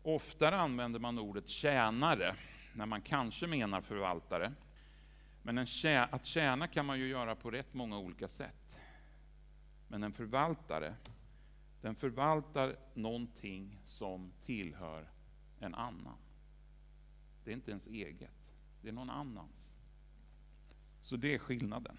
Oftare 0.02 0.56
använder 0.56 1.00
man 1.00 1.18
ordet 1.18 1.48
tjänare 1.48 2.34
när 2.74 2.86
man 2.86 3.00
kanske 3.00 3.46
menar 3.46 3.80
förvaltare. 3.80 4.52
Men 5.42 5.58
en 5.58 5.66
tjä 5.66 6.04
att 6.04 6.26
tjäna 6.26 6.68
kan 6.68 6.86
man 6.86 6.98
ju 6.98 7.08
göra 7.08 7.34
på 7.34 7.50
rätt 7.50 7.74
många 7.74 7.98
olika 7.98 8.28
sätt. 8.28 8.78
Men 9.88 10.02
en 10.02 10.12
förvaltare, 10.12 10.94
den 11.80 11.94
förvaltar 11.94 12.76
någonting 12.94 13.78
som 13.84 14.32
tillhör 14.42 15.08
en 15.58 15.74
annan. 15.74 16.18
Det 17.44 17.50
är 17.50 17.54
inte 17.54 17.70
ens 17.70 17.86
eget, 17.86 18.54
det 18.82 18.88
är 18.88 18.92
någon 18.92 19.10
annans. 19.10 19.72
Så 21.00 21.16
det 21.16 21.34
är 21.34 21.38
skillnaden. 21.38 21.96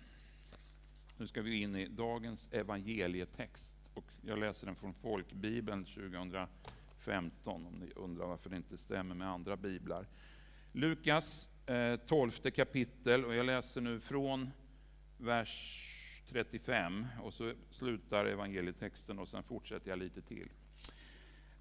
Nu 1.18 1.28
ska 1.28 1.42
vi 1.42 1.62
in 1.62 1.76
i 1.76 1.88
dagens 1.88 2.50
evangelietext. 2.52 3.78
Och 3.94 4.06
jag 4.22 4.40
läser 4.40 4.66
den 4.66 4.76
från 4.76 4.94
Folkbibeln 4.94 5.86
2015, 5.86 7.66
om 7.66 7.74
ni 7.74 7.92
undrar 7.96 8.28
varför 8.28 8.50
det 8.50 8.56
inte 8.56 8.78
stämmer 8.78 9.16
med 9.16 9.28
andra 9.28 9.58
biblar. 9.58 10.08
Lukas 10.72 11.50
eh, 11.66 11.96
12 11.96 12.32
kapitel, 12.32 13.26
och 13.26 13.36
jag 13.36 13.46
läser 13.46 13.82
nu 13.82 14.00
från 14.00 14.50
vers 15.18 15.84
35, 16.30 17.06
och 17.24 17.34
så 17.34 17.54
slutar 17.70 18.26
evangelietexten 18.26 19.20
och 19.20 19.28
sen 19.28 19.44
fortsätter 19.44 19.90
jag 19.90 20.00
lite 20.00 20.22
till. 20.22 20.50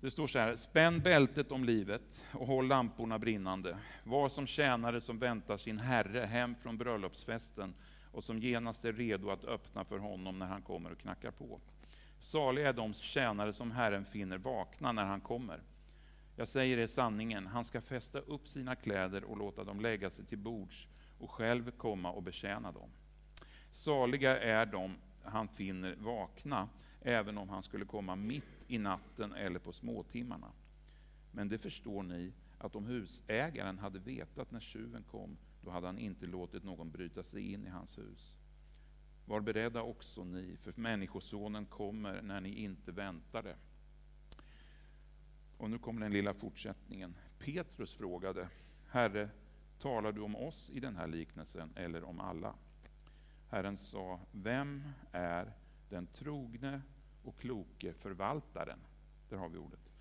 Det 0.01 0.11
står 0.11 0.27
så 0.27 0.39
här, 0.39 0.57
spänn 0.57 1.01
bältet 1.01 1.53
om 1.53 1.65
livet 1.65 2.25
och 2.33 2.47
håll 2.47 2.67
lamporna 2.67 3.19
brinnande. 3.19 3.79
Var 4.05 4.29
som 4.29 4.47
tjänare 4.47 5.01
som 5.01 5.19
väntar 5.19 5.57
sin 5.57 5.79
herre 5.79 6.21
hem 6.21 6.55
från 6.55 6.79
bröllopsfesten 6.79 7.75
och 8.13 8.25
som 8.25 8.39
genast 8.39 8.85
är 8.85 8.93
redo 8.93 9.31
att 9.31 9.45
öppna 9.45 9.85
för 9.85 9.99
honom 9.99 10.39
när 10.39 10.47
han 10.47 10.63
kommer 10.63 10.93
och 10.93 10.99
knackar 10.99 11.31
på. 11.31 11.61
Saliga 12.21 12.69
är 12.69 12.73
de 12.73 12.95
tjänare 12.95 13.53
som 13.53 13.71
Herren 13.71 14.05
finner 14.05 14.39
vakna 14.39 14.93
när 14.93 15.05
han 15.05 15.21
kommer. 15.21 15.61
Jag 16.37 16.49
säger 16.49 16.79
er 16.79 16.87
sanningen, 16.87 17.47
han 17.47 17.65
ska 17.65 17.81
fästa 17.81 18.19
upp 18.19 18.49
sina 18.49 18.77
kläder 18.77 19.25
och 19.25 19.37
låta 19.37 19.65
dem 19.65 19.81
lägga 19.81 20.11
sig 20.11 20.25
till 20.25 20.39
bords 20.39 20.87
och 21.19 21.31
själv 21.31 21.71
komma 21.71 22.11
och 22.11 22.23
betjäna 22.23 22.73
dem. 22.73 22.91
Saliga 23.77 24.41
är 24.41 24.67
de 24.67 24.97
han 25.23 25.49
finner 25.49 25.97
vakna, 25.97 26.69
även 27.01 27.39
om 27.39 27.49
han 27.49 27.63
skulle 27.63 27.85
komma 27.85 28.17
mitt 28.17 28.65
i 28.69 28.79
natten 28.79 29.33
eller 29.33 29.59
på 29.59 29.73
småtimmarna. 29.73 30.53
Men 31.31 31.49
det 31.49 31.59
förstår 31.59 32.03
ni, 32.03 32.33
att 32.59 32.77
om 32.77 32.87
husägaren 32.87 33.79
hade 33.79 33.99
vetat 33.99 34.51
när 34.51 34.61
tjuven 34.61 35.03
kom, 35.03 35.37
då 35.63 35.71
hade 35.71 35.87
han 35.87 35.99
inte 35.99 36.27
låtit 36.27 36.65
någon 36.65 36.91
bryta 36.91 37.23
sig 37.23 37.53
in 37.53 37.67
i 37.67 37.71
hans 37.71 37.99
hus. 37.99 38.33
Var 39.27 39.41
beredda 39.41 39.83
också 39.83 40.25
ni, 40.25 40.57
för 40.57 40.73
Människosonen 40.77 41.67
kommer 41.67 42.23
när 42.23 42.41
ni 42.41 42.63
inte 42.63 42.93
väntar 42.93 43.43
det. 43.43 43.57
Och 45.59 45.71
nu 45.71 45.79
kommer 45.79 46.01
den 46.01 46.13
lilla 46.13 46.35
fortsättningen. 46.35 47.17
Petrus 47.39 47.95
frågade, 47.95 48.49
Herre, 48.89 49.29
talar 49.79 50.13
du 50.13 50.21
om 50.21 50.37
oss 50.37 50.71
i 50.71 50.81
den 50.81 50.97
här 50.97 51.07
liknelsen 51.07 51.73
eller 51.77 52.05
om 52.05 52.21
alla? 52.21 52.55
Herren 53.49 53.77
sa, 53.77 54.21
vem 54.33 54.93
är 55.13 55.53
den 55.89 56.07
trogne 56.07 56.83
och 57.23 57.39
kloke 57.39 57.93
förvaltaren, 57.93 58.79
där 59.29 59.37
har 59.37 59.49
vi 59.49 59.59
ordet, 59.59 59.93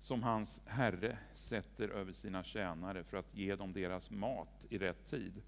som 0.00 0.22
hans 0.22 0.60
herre 0.66 1.18
sätter 1.34 1.88
över 1.88 2.12
sina 2.12 2.44
tjänare 2.44 3.04
för 3.04 3.16
att 3.16 3.34
ge 3.34 3.56
dem 3.56 3.72
deras 3.72 4.10
mat 4.10 4.64
i 4.68 4.78
rätt 4.78 5.06
tid. 5.06 5.42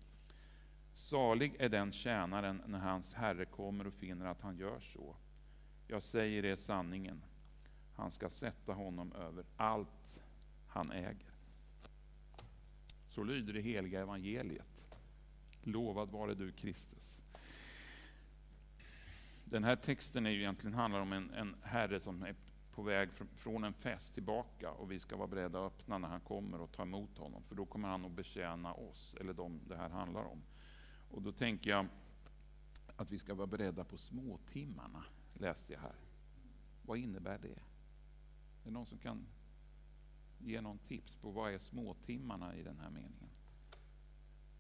Salig 0.95 1.57
är 1.59 1.69
den 1.69 1.93
tjänaren 1.93 2.63
när 2.67 2.79
hans 2.79 3.15
herre 3.15 3.45
kommer 3.45 3.87
och 3.87 3.95
finner 3.95 4.27
att 4.27 4.41
han 4.41 4.57
gör 4.57 4.81
så. 4.81 5.17
Jag 5.89 6.03
säger 6.03 6.45
er 6.45 6.57
sanningen, 6.57 7.25
han 7.97 8.11
ska 8.11 8.31
sätta 8.31 8.73
honom 8.73 9.13
över 9.13 9.45
allt 9.57 10.21
han 10.69 10.93
äger. 10.93 11.35
Så 13.09 13.25
lyder 13.25 13.53
det 13.53 13.61
heliga 13.61 14.01
evangeliet. 14.01 14.87
Lovad 15.63 16.11
vare 16.11 16.35
du 16.35 16.53
Kristus. 16.53 17.24
Den 19.45 19.65
här 19.65 19.77
texten 19.77 20.27
är 20.27 20.31
ju 20.31 20.39
egentligen 20.39 20.75
handlar 20.75 21.01
om 21.01 21.13
en, 21.13 21.31
en 21.31 21.57
herre 21.63 22.01
som 22.01 22.23
är 22.23 22.35
på 22.75 22.83
väg 22.83 23.09
från 23.37 23.65
en 23.65 23.73
fest 23.73 24.15
tillbaka 24.15 24.71
och 24.71 24.91
vi 24.91 25.01
ska 25.01 25.17
vara 25.17 25.29
beredda 25.29 25.67
att 25.67 25.73
öppna 25.73 25.99
när 25.99 26.09
han 26.09 26.21
kommer 26.21 26.61
och 26.61 26.73
ta 26.73 26.83
emot 26.83 27.19
honom. 27.19 27.43
För 27.43 27.55
då 27.55 27.67
kommer 27.67 27.89
han 27.89 28.05
att 28.05 28.11
betjäna 28.11 28.73
oss, 28.73 29.17
eller 29.21 29.33
de 29.33 29.61
det 29.69 29.77
här 29.77 29.89
handlar 29.89 30.25
om. 30.25 30.43
Och 31.11 31.23
då 31.23 31.33
tänker 31.33 31.71
jag 31.71 31.87
att 32.97 33.11
vi 33.11 33.19
ska 33.19 33.35
vara 33.35 33.47
beredda 33.47 33.85
på 33.85 33.99
småtimmarna, 33.99 35.05
läste 35.35 35.73
jag 35.73 35.81
här. 35.81 35.97
Vad 36.83 36.99
innebär 36.99 37.39
det? 37.39 37.49
Är 37.49 38.65
det 38.65 38.71
någon 38.71 38.87
som 38.87 38.99
kan 38.99 39.27
ge 40.39 40.61
någon 40.61 40.79
tips 40.79 41.17
på 41.17 41.31
vad 41.31 41.53
är 41.53 41.59
småtimmarna 41.59 42.57
i 42.57 42.63
den 42.63 42.79
här 42.79 42.91
meningen? 42.91 43.31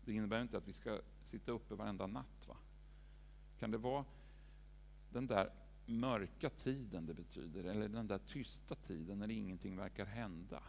Det 0.05 0.12
innebär 0.12 0.43
inte 0.43 0.59
att 0.59 0.69
vi 0.69 0.73
ska 0.73 1.00
sitta 1.25 1.53
uppe 1.53 1.75
varenda 1.75 2.07
natt. 2.07 2.49
Va? 2.49 2.57
Kan 3.59 3.71
det 3.71 3.79
vara 3.79 4.05
den 5.14 5.26
där 5.26 5.50
mörka 5.87 6.50
tiden 6.50 7.06
det 7.06 7.14
betyder, 7.14 7.64
eller 7.64 7.88
den 7.88 8.06
där 8.06 8.18
tysta 8.18 8.75
tiden 8.75 9.18
när 9.18 9.30
ingenting 9.30 9.76
verkar 9.76 10.06
hända. 10.06 10.62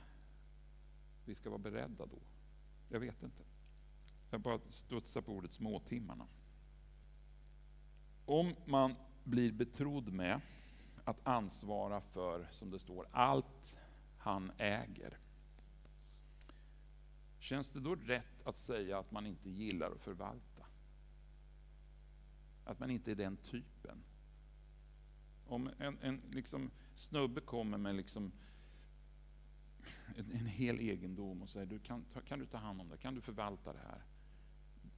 Vi 1.26 1.36
ska 1.36 1.50
vara 1.50 1.60
beredda 1.60 2.06
då. 2.06 2.20
Jag 2.90 3.00
vet 3.00 3.24
inte. 3.24 3.44
Jag 4.30 4.42
bara 4.42 4.60
studsar 4.70 5.22
på 5.22 5.32
ordet 5.32 5.52
småtimmarna. 5.52 6.28
Om 8.26 8.56
man 8.66 8.96
blir 9.24 9.52
betrodd 9.52 10.14
med 10.14 10.42
att 11.04 11.28
ansvara 11.28 12.02
för, 12.02 12.48
som 12.52 12.72
det 12.72 12.80
står, 12.80 13.08
allt 13.12 13.76
han 14.18 14.52
äger. 14.58 15.18
Känns 17.40 17.70
det 17.70 17.80
då 17.80 17.96
rätt 17.96 18.48
att 18.48 18.58
säga 18.58 19.00
att 19.00 19.12
man 19.12 19.26
inte 19.26 19.50
gillar 19.50 19.92
att 19.92 20.02
förvalta? 20.02 20.66
Att 22.66 22.80
man 22.80 22.92
inte 22.92 23.12
är 23.12 23.16
den 23.16 23.38
typen? 23.38 24.04
Om 25.48 25.70
en, 25.80 25.98
en 26.02 26.22
liksom 26.32 26.72
snubbe 26.96 27.42
kommer 27.42 27.78
med 27.78 27.96
liksom 27.96 28.32
en, 30.16 30.32
en 30.32 30.46
hel 30.46 30.80
egendom 30.80 31.42
och 31.42 31.50
säger 31.50 31.66
du 31.66 31.80
kan, 31.80 32.06
kan 32.28 32.40
du 32.40 32.46
ta 32.46 32.58
hand 32.58 32.82
om 32.82 32.90
det, 32.90 32.98
kan 32.98 33.16
du 33.16 33.22
förvalta 33.22 33.74
det 33.74 33.80
här? 33.80 34.04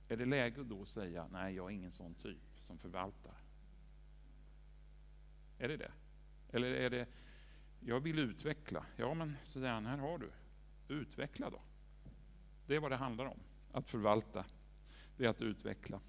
Är 0.08 0.18
det 0.18 0.26
läge 0.26 0.64
då 0.64 0.82
att 0.82 0.88
säga 0.88 1.28
nej, 1.32 1.56
jag 1.56 1.66
är 1.66 1.76
ingen 1.76 1.92
sån 1.92 2.16
typ 2.16 2.60
som 2.68 2.78
förvaltar? 2.78 3.36
Är 5.60 5.68
det 5.68 5.78
det? 5.78 5.92
Eller 6.50 6.68
är 6.72 6.90
det, 6.90 7.08
jag 7.80 8.00
vill 8.00 8.20
utveckla. 8.20 8.86
Ja, 8.96 9.14
men 9.14 9.38
så 9.44 9.60
säger 9.60 9.74
han, 9.74 9.86
här 9.86 9.98
har 9.98 10.18
du. 10.18 10.32
Utveckla 10.88 11.50
då. 11.50 11.62
Det 12.68 12.76
är 12.76 12.80
vad 12.80 12.92
det 12.92 12.96
handlar 12.96 13.26
om. 13.26 13.40
Att 13.72 13.90
förvalta, 13.90 14.46
det 15.18 15.26
är 15.26 15.30
att 15.30 15.42
utveckla. 15.42 16.00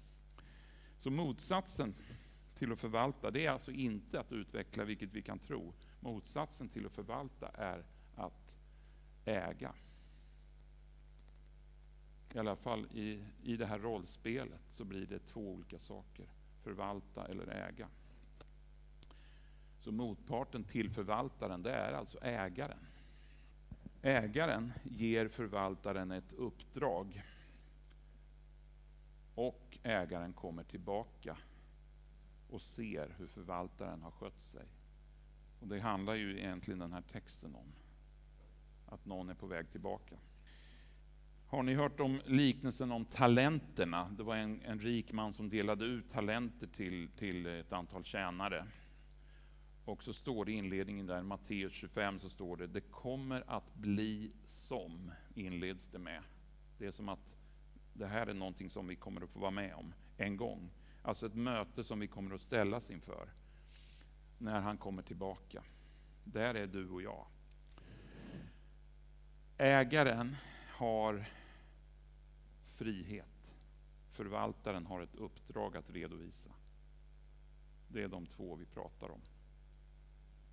Så 0.97 1.11
motsatsen 1.11 1.95
till 2.59 2.71
att 2.71 2.79
förvalta, 2.79 3.31
det 3.31 3.45
är 3.45 3.51
alltså 3.51 3.71
inte 3.71 4.19
att 4.19 4.31
utveckla, 4.31 4.83
vilket 4.83 5.13
vi 5.13 5.21
kan 5.21 5.39
tro. 5.39 5.73
Motsatsen 5.99 6.69
till 6.69 6.85
att 6.85 6.91
förvalta 6.91 7.47
är 7.47 7.83
att 8.15 8.53
äga. 9.25 9.73
I 12.33 12.39
alla 12.39 12.55
fall 12.55 12.87
i, 12.93 13.25
i 13.43 13.57
det 13.57 13.65
här 13.65 13.79
rollspelet 13.79 14.61
så 14.71 14.83
blir 14.85 15.05
det 15.05 15.19
två 15.19 15.51
olika 15.51 15.79
saker. 15.79 16.25
förvalta 16.63 17.27
eller 17.27 17.47
äga. 17.47 17.87
Så 19.79 19.91
motparten 19.91 20.63
till 20.63 20.89
förvaltaren, 20.89 21.63
det 21.63 21.71
är 21.71 21.93
alltså 21.93 22.17
ägaren. 22.21 22.85
Ägaren 24.01 24.73
ger 24.83 25.27
förvaltaren 25.27 26.11
ett 26.11 26.33
uppdrag 26.33 27.23
och 29.35 29.77
ägaren 29.83 30.33
kommer 30.33 30.63
tillbaka 30.63 31.37
och 32.49 32.61
ser 32.61 33.15
hur 33.17 33.27
förvaltaren 33.27 34.01
har 34.01 34.11
skött 34.11 34.41
sig. 34.41 34.65
Och 35.59 35.67
Det 35.67 35.79
handlar 35.79 36.13
ju 36.13 36.39
egentligen 36.39 36.79
den 36.79 36.93
här 36.93 37.01
texten 37.01 37.55
om. 37.55 37.73
Att 38.85 39.05
någon 39.05 39.29
är 39.29 39.33
på 39.33 39.47
väg 39.47 39.69
tillbaka. 39.69 40.15
Har 41.47 41.63
ni 41.63 41.73
hört 41.73 41.99
om 41.99 42.21
liknelsen 42.25 42.91
om 42.91 43.05
talenterna? 43.05 44.09
Det 44.17 44.23
var 44.23 44.35
en, 44.35 44.61
en 44.61 44.79
rik 44.79 45.11
man 45.11 45.33
som 45.33 45.49
delade 45.49 45.85
ut 45.85 46.09
talenter 46.09 46.67
till, 46.67 47.09
till 47.17 47.45
ett 47.45 47.73
antal 47.73 48.03
tjänare. 48.03 48.67
Och 49.85 50.03
så 50.03 50.13
står 50.13 50.45
det 50.45 50.51
i 50.51 50.55
inledningen 50.55 51.05
där, 51.05 51.21
Matteus 51.21 51.73
25, 51.73 52.19
så 52.19 52.29
står 52.29 52.57
det, 52.57 52.67
det 52.67 52.81
kommer 52.81 53.43
att 53.47 53.73
bli 53.73 54.31
som, 54.45 55.11
inleds 55.35 55.87
det 55.87 55.99
med. 55.99 56.23
Det 56.77 56.85
är 56.85 56.91
som 56.91 57.09
att 57.09 57.35
det 57.93 58.07
här 58.07 58.27
är 58.27 58.33
någonting 58.33 58.69
som 58.69 58.87
vi 58.87 58.95
kommer 58.95 59.21
att 59.21 59.29
få 59.29 59.39
vara 59.39 59.51
med 59.51 59.73
om 59.73 59.93
en 60.17 60.37
gång. 60.37 60.71
Alltså 61.01 61.25
ett 61.25 61.35
möte 61.35 61.83
som 61.83 61.99
vi 61.99 62.07
kommer 62.07 62.35
att 62.35 62.41
ställas 62.41 62.91
inför 62.91 63.29
när 64.37 64.59
han 64.59 64.77
kommer 64.77 65.01
tillbaka. 65.01 65.63
Där 66.23 66.55
är 66.55 66.67
du 66.67 66.89
och 66.89 67.01
jag. 67.01 67.25
Ägaren 69.57 70.35
har 70.67 71.25
frihet. 72.75 73.25
Förvaltaren 74.11 74.85
har 74.85 75.01
ett 75.01 75.15
uppdrag 75.15 75.77
att 75.77 75.89
redovisa. 75.89 76.49
Det 77.87 78.03
är 78.03 78.07
de 78.07 78.25
två 78.25 78.55
vi 78.55 78.65
pratar 78.65 79.11
om. 79.11 79.21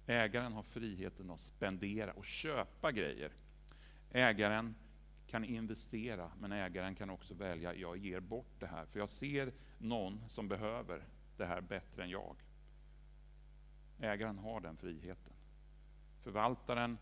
Ägaren 0.07 0.53
har 0.53 0.63
friheten 0.63 1.31
att 1.31 1.41
spendera 1.41 2.13
och 2.13 2.27
köpa 2.27 2.93
grejer. 2.93 3.33
Ägaren 4.11 4.75
kan 5.27 5.45
investera, 5.45 6.31
men 6.41 6.53
ägaren 6.53 6.95
kan 6.95 7.11
också 7.11 7.35
välja, 7.35 7.75
jag 7.75 7.97
ger 7.97 8.21
bort 8.21 8.61
det 8.61 8.67
här, 8.67 8.87
för 8.87 8.99
jag 8.99 9.09
ser 9.09 9.53
någon 9.79 10.29
som 10.29 10.49
behöver 10.49 11.05
det 11.37 11.47
här 11.47 11.61
bättre 11.61 12.03
än 12.03 12.11
jag. 12.11 12.37
Ägaren 13.99 14.39
har 14.39 14.61
den 14.61 14.77
friheten. 14.77 15.33
Förvaltaren 16.23 16.99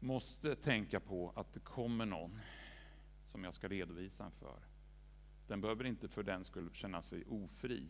måste 0.00 0.56
tänka 0.56 1.00
på 1.00 1.32
att 1.36 1.54
det 1.54 1.60
kommer 1.60 2.06
någon 2.06 2.40
som 3.26 3.44
jag 3.44 3.54
ska 3.54 3.68
redovisa 3.68 4.30
för. 4.30 4.58
Den 5.46 5.60
behöver 5.60 5.84
inte 5.84 6.08
för 6.08 6.22
den 6.22 6.44
skull 6.44 6.70
känna 6.72 7.02
sig 7.02 7.24
ofri, 7.24 7.88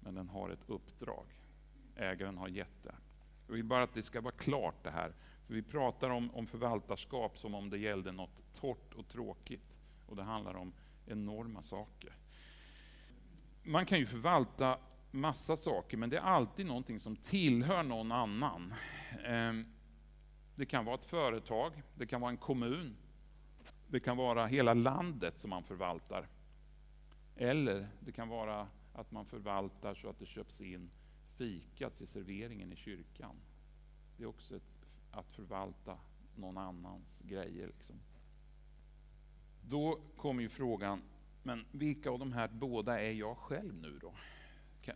men 0.00 0.14
den 0.14 0.28
har 0.28 0.50
ett 0.50 0.70
uppdrag. 0.70 1.26
Ägaren 1.96 2.38
har 2.38 2.48
gett 2.48 2.82
det. 2.82 2.94
Jag 3.46 3.54
vill 3.54 3.64
bara 3.64 3.82
att 3.82 3.94
det 3.94 4.02
ska 4.02 4.20
vara 4.20 4.34
klart 4.34 4.84
det 4.84 4.90
här. 4.90 5.14
För 5.48 5.54
vi 5.54 5.62
pratar 5.62 6.10
om, 6.10 6.34
om 6.34 6.46
förvaltarskap 6.46 7.38
som 7.38 7.54
om 7.54 7.70
det 7.70 7.78
gällde 7.78 8.12
något 8.12 8.52
torrt 8.54 8.94
och 8.94 9.08
tråkigt. 9.08 9.76
Och 10.06 10.16
det 10.16 10.22
handlar 10.22 10.54
om 10.54 10.72
enorma 11.06 11.62
saker. 11.62 12.16
Man 13.62 13.86
kan 13.86 13.98
ju 13.98 14.06
förvalta 14.06 14.78
massa 15.10 15.56
saker, 15.56 15.96
men 15.96 16.10
det 16.10 16.16
är 16.16 16.20
alltid 16.20 16.66
någonting 16.66 17.00
som 17.00 17.16
tillhör 17.16 17.82
någon 17.82 18.12
annan. 18.12 18.74
Ehm, 19.24 19.66
det 20.54 20.66
kan 20.66 20.84
vara 20.84 20.94
ett 20.94 21.04
företag, 21.04 21.82
det 21.94 22.06
kan 22.06 22.20
vara 22.20 22.30
en 22.30 22.36
kommun, 22.36 22.96
det 23.86 24.00
kan 24.00 24.16
vara 24.16 24.46
hela 24.46 24.74
landet 24.74 25.38
som 25.38 25.50
man 25.50 25.64
förvaltar. 25.64 26.28
Eller 27.36 27.88
det 28.00 28.12
kan 28.12 28.28
vara 28.28 28.68
att 28.94 29.10
man 29.10 29.26
förvaltar 29.26 29.94
så 29.94 30.08
att 30.08 30.18
det 30.18 30.26
köps 30.26 30.60
in 30.60 30.90
fika 31.36 31.90
till 31.90 32.06
serveringen 32.06 32.72
i 32.72 32.76
kyrkan. 32.76 33.36
Det 34.16 34.22
är 34.22 34.28
också 34.28 34.56
ett, 34.56 34.77
att 35.10 35.30
förvalta 35.30 35.98
någon 36.36 36.58
annans 36.58 37.20
grejer. 37.24 37.66
Liksom. 37.66 38.00
Då 39.62 40.00
kommer 40.16 40.42
ju 40.42 40.48
frågan, 40.48 41.02
men 41.42 41.66
vilka 41.72 42.10
av 42.10 42.18
de 42.18 42.32
här 42.32 42.48
båda 42.48 43.00
är 43.00 43.12
jag 43.12 43.36
själv 43.36 43.74
nu 43.74 43.98
då? 43.98 44.14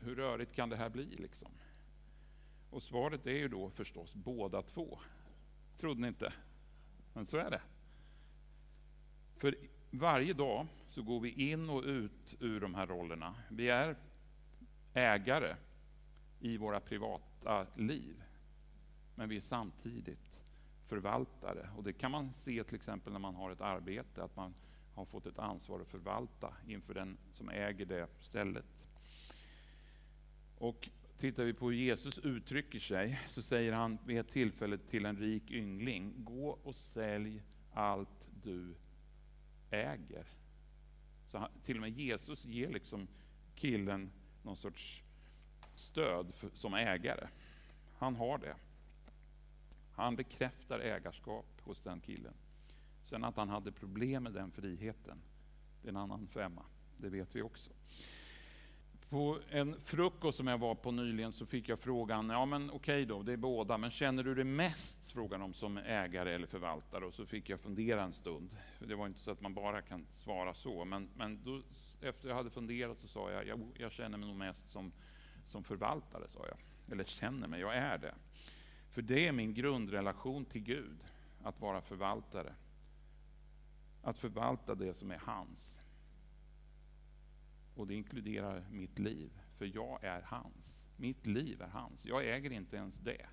Hur 0.00 0.16
rörigt 0.16 0.54
kan 0.54 0.68
det 0.68 0.76
här 0.76 0.88
bli? 0.90 1.04
Liksom? 1.04 1.50
Och 2.70 2.82
svaret 2.82 3.26
är 3.26 3.36
ju 3.36 3.48
då 3.48 3.70
förstås 3.70 4.14
båda 4.14 4.62
två. 4.62 4.98
Trodde 5.78 6.00
ni 6.00 6.08
inte? 6.08 6.32
Men 7.14 7.26
så 7.26 7.36
är 7.36 7.50
det. 7.50 7.62
För 9.36 9.56
varje 9.90 10.32
dag 10.32 10.66
så 10.86 11.02
går 11.02 11.20
vi 11.20 11.50
in 11.50 11.70
och 11.70 11.82
ut 11.82 12.34
ur 12.40 12.60
de 12.60 12.74
här 12.74 12.86
rollerna. 12.86 13.34
Vi 13.50 13.68
är 13.68 13.96
ägare 14.94 15.56
i 16.40 16.56
våra 16.56 16.80
privata 16.80 17.66
liv. 17.76 18.22
Men 19.14 19.28
vi 19.28 19.36
är 19.36 19.40
samtidigt 19.40 20.42
förvaltare. 20.86 21.70
Och 21.76 21.84
det 21.84 21.92
kan 21.92 22.10
man 22.10 22.32
se 22.32 22.64
till 22.64 22.74
exempel 22.74 23.12
när 23.12 23.20
man 23.20 23.34
har 23.34 23.50
ett 23.50 23.60
arbete, 23.60 24.24
att 24.24 24.36
man 24.36 24.54
har 24.94 25.04
fått 25.04 25.26
ett 25.26 25.38
ansvar 25.38 25.80
att 25.80 25.88
förvalta 25.88 26.54
inför 26.66 26.94
den 26.94 27.18
som 27.30 27.48
äger 27.48 27.86
det 27.86 28.08
stället. 28.20 28.64
Och 30.58 30.88
tittar 31.18 31.44
vi 31.44 31.52
på 31.52 31.70
hur 31.70 31.76
Jesus 31.76 32.18
uttrycker 32.18 32.78
sig 32.78 33.20
så 33.28 33.42
säger 33.42 33.72
han 33.72 33.98
vid 34.06 34.18
ett 34.18 34.28
tillfälle 34.28 34.78
till 34.78 35.06
en 35.06 35.16
rik 35.16 35.50
yngling, 35.50 36.14
gå 36.16 36.58
och 36.62 36.74
sälj 36.74 37.42
allt 37.72 38.26
du 38.42 38.74
äger. 39.70 40.26
Så 41.26 41.38
han, 41.38 41.50
till 41.64 41.76
och 41.76 41.80
med 41.80 41.90
Jesus 41.90 42.44
ger 42.44 42.70
liksom 42.70 43.08
killen 43.54 44.10
någon 44.42 44.56
sorts 44.56 45.02
stöd 45.74 46.34
för, 46.34 46.50
som 46.54 46.74
ägare. 46.74 47.28
Han 47.98 48.16
har 48.16 48.38
det. 48.38 48.56
Han 49.92 50.16
bekräftar 50.16 50.80
ägarskap 50.80 51.46
hos 51.62 51.80
den 51.80 52.00
killen. 52.00 52.34
Sen 53.02 53.24
att 53.24 53.36
han 53.36 53.48
hade 53.48 53.72
problem 53.72 54.22
med 54.22 54.32
den 54.32 54.50
friheten, 54.50 55.22
det 55.82 55.88
är 55.88 55.90
en 55.90 55.96
annan 55.96 56.26
femma. 56.26 56.62
Det 56.96 57.08
vet 57.08 57.36
vi 57.36 57.42
också. 57.42 57.70
På 59.08 59.38
en 59.50 59.80
frukost 59.80 60.36
som 60.36 60.46
jag 60.46 60.58
var 60.58 60.74
på 60.74 60.90
nyligen 60.90 61.32
så 61.32 61.46
fick 61.46 61.68
jag 61.68 61.78
frågan, 61.78 62.30
ja 62.30 62.46
men 62.46 62.70
okej 62.70 63.06
då, 63.06 63.22
det 63.22 63.32
är 63.32 63.36
båda, 63.36 63.78
men 63.78 63.90
känner 63.90 64.22
du 64.22 64.34
dig 64.34 64.44
mest, 64.44 65.12
frågan 65.12 65.42
om 65.42 65.54
som 65.54 65.78
ägare 65.78 66.34
eller 66.34 66.46
förvaltare? 66.46 67.04
Och 67.04 67.14
så 67.14 67.26
fick 67.26 67.48
jag 67.48 67.60
fundera 67.60 68.02
en 68.02 68.12
stund. 68.12 68.50
För 68.78 68.86
det 68.86 68.94
var 68.94 69.06
inte 69.06 69.20
så 69.20 69.30
att 69.30 69.40
man 69.40 69.54
bara 69.54 69.82
kan 69.82 70.06
svara 70.12 70.54
så, 70.54 70.84
men, 70.84 71.08
men 71.16 71.44
då, 71.44 71.62
efter 72.00 72.28
jag 72.28 72.36
hade 72.36 72.50
funderat 72.50 72.98
så 72.98 73.08
sa 73.08 73.30
jag, 73.30 73.46
jag, 73.46 73.60
jag 73.78 73.92
känner 73.92 74.18
mig 74.18 74.28
nog 74.28 74.36
mest 74.36 74.70
som 74.70 74.92
som 75.46 75.64
förvaltare, 75.64 76.28
sa 76.28 76.46
jag. 76.48 76.58
Eller 76.92 77.04
känner 77.04 77.48
mig, 77.48 77.60
jag 77.60 77.76
är 77.76 77.98
det. 77.98 78.14
För 78.92 79.02
det 79.02 79.28
är 79.28 79.32
min 79.32 79.54
grundrelation 79.54 80.44
till 80.44 80.62
Gud, 80.62 81.04
att 81.42 81.60
vara 81.60 81.80
förvaltare. 81.80 82.54
Att 84.02 84.18
förvalta 84.18 84.74
det 84.74 84.94
som 84.94 85.10
är 85.10 85.18
hans. 85.18 85.80
Och 87.74 87.86
det 87.86 87.94
inkluderar 87.94 88.64
mitt 88.70 88.98
liv, 88.98 89.30
för 89.58 89.64
jag 89.66 90.04
är 90.04 90.22
hans. 90.22 90.86
Mitt 90.96 91.26
liv 91.26 91.62
är 91.62 91.68
hans. 91.68 92.04
Jag 92.04 92.28
äger 92.28 92.52
inte 92.52 92.76
ens 92.76 92.94
det. 92.98 93.26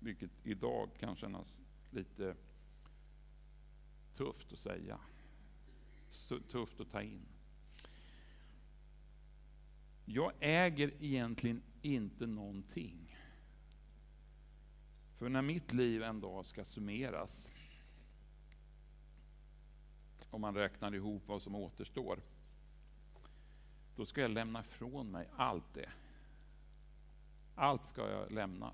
Vilket 0.00 0.30
idag 0.42 0.90
kan 0.98 1.16
kännas 1.16 1.60
lite 1.90 2.36
tufft 4.14 4.52
att 4.52 4.58
säga. 4.58 4.98
Tufft 6.50 6.80
att 6.80 6.90
ta 6.90 7.02
in. 7.02 7.26
Jag 10.04 10.32
äger 10.40 10.92
egentligen 11.00 11.62
inte 11.82 12.26
någonting. 12.26 13.13
För 15.18 15.28
när 15.28 15.42
mitt 15.42 15.72
liv 15.72 16.02
en 16.02 16.20
dag 16.20 16.46
ska 16.46 16.64
summeras, 16.64 17.52
om 20.30 20.40
man 20.40 20.54
räknar 20.54 20.94
ihop 20.94 21.22
vad 21.26 21.42
som 21.42 21.54
återstår, 21.54 22.22
då 23.96 24.06
ska 24.06 24.20
jag 24.20 24.30
lämna 24.30 24.60
ifrån 24.60 25.10
mig 25.10 25.28
allt 25.36 25.74
det. 25.74 25.90
Allt 27.54 27.86
ska 27.86 28.10
jag 28.10 28.32
lämna. 28.32 28.72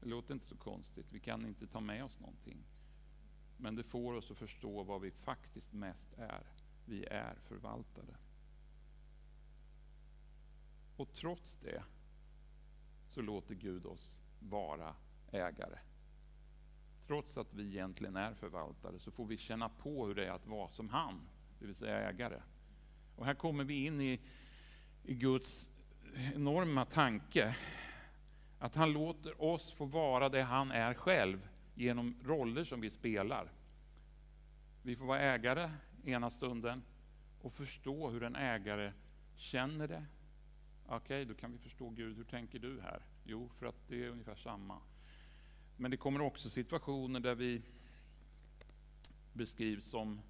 Det 0.00 0.08
låter 0.08 0.34
inte 0.34 0.46
så 0.46 0.56
konstigt, 0.56 1.06
vi 1.10 1.20
kan 1.20 1.46
inte 1.46 1.66
ta 1.66 1.80
med 1.80 2.04
oss 2.04 2.20
någonting. 2.20 2.64
Men 3.56 3.74
det 3.74 3.84
får 3.84 4.14
oss 4.14 4.30
att 4.30 4.38
förstå 4.38 4.82
vad 4.82 5.00
vi 5.00 5.10
faktiskt 5.10 5.72
mest 5.72 6.12
är. 6.18 6.46
Vi 6.84 7.04
är 7.04 7.34
förvaltare. 7.34 8.16
Och 10.96 11.12
trots 11.12 11.56
det 11.56 11.82
så 13.08 13.20
låter 13.20 13.54
Gud 13.54 13.86
oss 13.86 14.20
vara 14.40 14.94
ägare. 15.36 15.78
Trots 17.06 17.38
att 17.38 17.54
vi 17.54 17.66
egentligen 17.66 18.16
är 18.16 18.34
förvaltare 18.34 18.98
så 18.98 19.10
får 19.10 19.26
vi 19.26 19.36
känna 19.36 19.68
på 19.68 20.06
hur 20.06 20.14
det 20.14 20.26
är 20.26 20.30
att 20.30 20.46
vara 20.46 20.68
som 20.68 20.88
han, 20.88 21.28
det 21.58 21.66
vill 21.66 21.74
säga 21.74 22.10
ägare. 22.10 22.42
Och 23.16 23.26
här 23.26 23.34
kommer 23.34 23.64
vi 23.64 23.86
in 23.86 24.00
i, 24.00 24.20
i 25.02 25.14
Guds 25.14 25.70
enorma 26.34 26.84
tanke. 26.84 27.56
Att 28.58 28.74
han 28.74 28.92
låter 28.92 29.42
oss 29.42 29.72
få 29.72 29.84
vara 29.84 30.28
det 30.28 30.42
han 30.42 30.70
är 30.70 30.94
själv 30.94 31.48
genom 31.74 32.16
roller 32.24 32.64
som 32.64 32.80
vi 32.80 32.90
spelar. 32.90 33.52
Vi 34.82 34.96
får 34.96 35.06
vara 35.06 35.20
ägare 35.20 35.70
ena 36.04 36.30
stunden 36.30 36.82
och 37.42 37.52
förstå 37.52 38.10
hur 38.10 38.22
en 38.22 38.36
ägare 38.36 38.92
känner 39.34 39.88
det. 39.88 40.04
Okej, 40.86 40.96
okay, 40.96 41.24
då 41.24 41.34
kan 41.34 41.52
vi 41.52 41.58
förstå 41.58 41.90
Gud. 41.90 42.16
Hur 42.16 42.24
tänker 42.24 42.58
du 42.58 42.80
här? 42.80 43.02
Jo, 43.24 43.50
för 43.58 43.66
att 43.66 43.88
det 43.88 44.04
är 44.04 44.08
ungefär 44.08 44.34
samma. 44.34 44.78
Men 45.76 45.90
det 45.90 45.96
kommer 45.96 46.20
också 46.20 46.50
situationer 46.50 47.20
där 47.20 47.34
vi 47.34 47.62
beskrivs 49.32 49.84
som, 49.84 50.20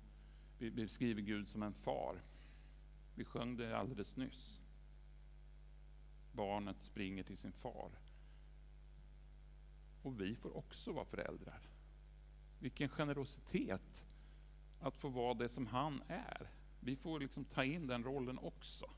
vi 0.59 0.71
beskriver 0.71 1.23
Gud 1.23 1.49
som 1.49 1.63
en 1.63 1.75
far. 1.75 2.23
Vi 3.15 3.25
sjöng 3.25 3.57
det 3.57 3.79
alldeles 3.79 4.17
nyss. 4.17 4.61
Barnet 6.33 6.83
springer 6.83 7.23
till 7.23 7.37
sin 7.37 7.53
far. 7.53 7.91
Och 10.03 10.21
vi 10.21 10.35
får 10.35 10.57
också 10.57 10.93
vara 10.93 11.05
föräldrar. 11.05 11.61
Vilken 12.59 12.89
generositet 12.89 14.07
att 14.81 14.97
få 14.97 15.09
vara 15.09 15.35
det 15.35 15.49
som 15.49 15.67
han 15.67 16.03
är. 16.09 16.51
Vi 16.81 16.97
får 16.97 17.21
liksom 17.21 17.45
ta 17.45 17.65
in 17.65 17.87
den 17.87 18.05
rollen 18.05 18.39
också. 18.39 18.91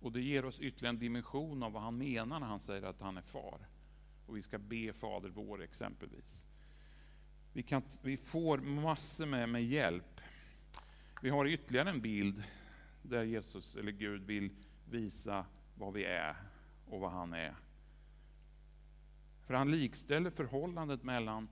Och 0.00 0.12
det 0.12 0.20
ger 0.20 0.44
oss 0.44 0.60
ytterligare 0.60 0.94
en 0.94 1.00
dimension 1.00 1.62
av 1.62 1.72
vad 1.72 1.82
han 1.82 1.98
menar 1.98 2.40
när 2.40 2.46
han 2.46 2.60
säger 2.60 2.82
att 2.82 3.00
han 3.00 3.16
är 3.16 3.22
far. 3.22 3.66
Och 4.26 4.36
vi 4.36 4.42
ska 4.42 4.58
be 4.58 4.92
Fader 4.92 5.28
vår 5.28 5.62
exempelvis. 5.62 6.42
Vi, 7.52 7.62
kan, 7.62 7.82
vi 8.02 8.16
får 8.16 8.58
massor 8.58 9.26
med, 9.26 9.48
med 9.48 9.64
hjälp. 9.64 10.20
Vi 11.22 11.30
har 11.30 11.46
ytterligare 11.46 11.90
en 11.90 12.00
bild 12.00 12.42
där 13.02 13.22
Jesus, 13.24 13.76
eller 13.76 13.92
Gud, 13.92 14.22
vill 14.22 14.50
visa 14.90 15.46
vad 15.74 15.92
vi 15.92 16.04
är 16.04 16.36
och 16.86 17.00
vad 17.00 17.10
han 17.10 17.32
är. 17.32 17.54
För 19.46 19.54
han 19.54 19.70
likställer 19.70 20.30
förhållandet 20.30 21.02
mellan 21.02 21.48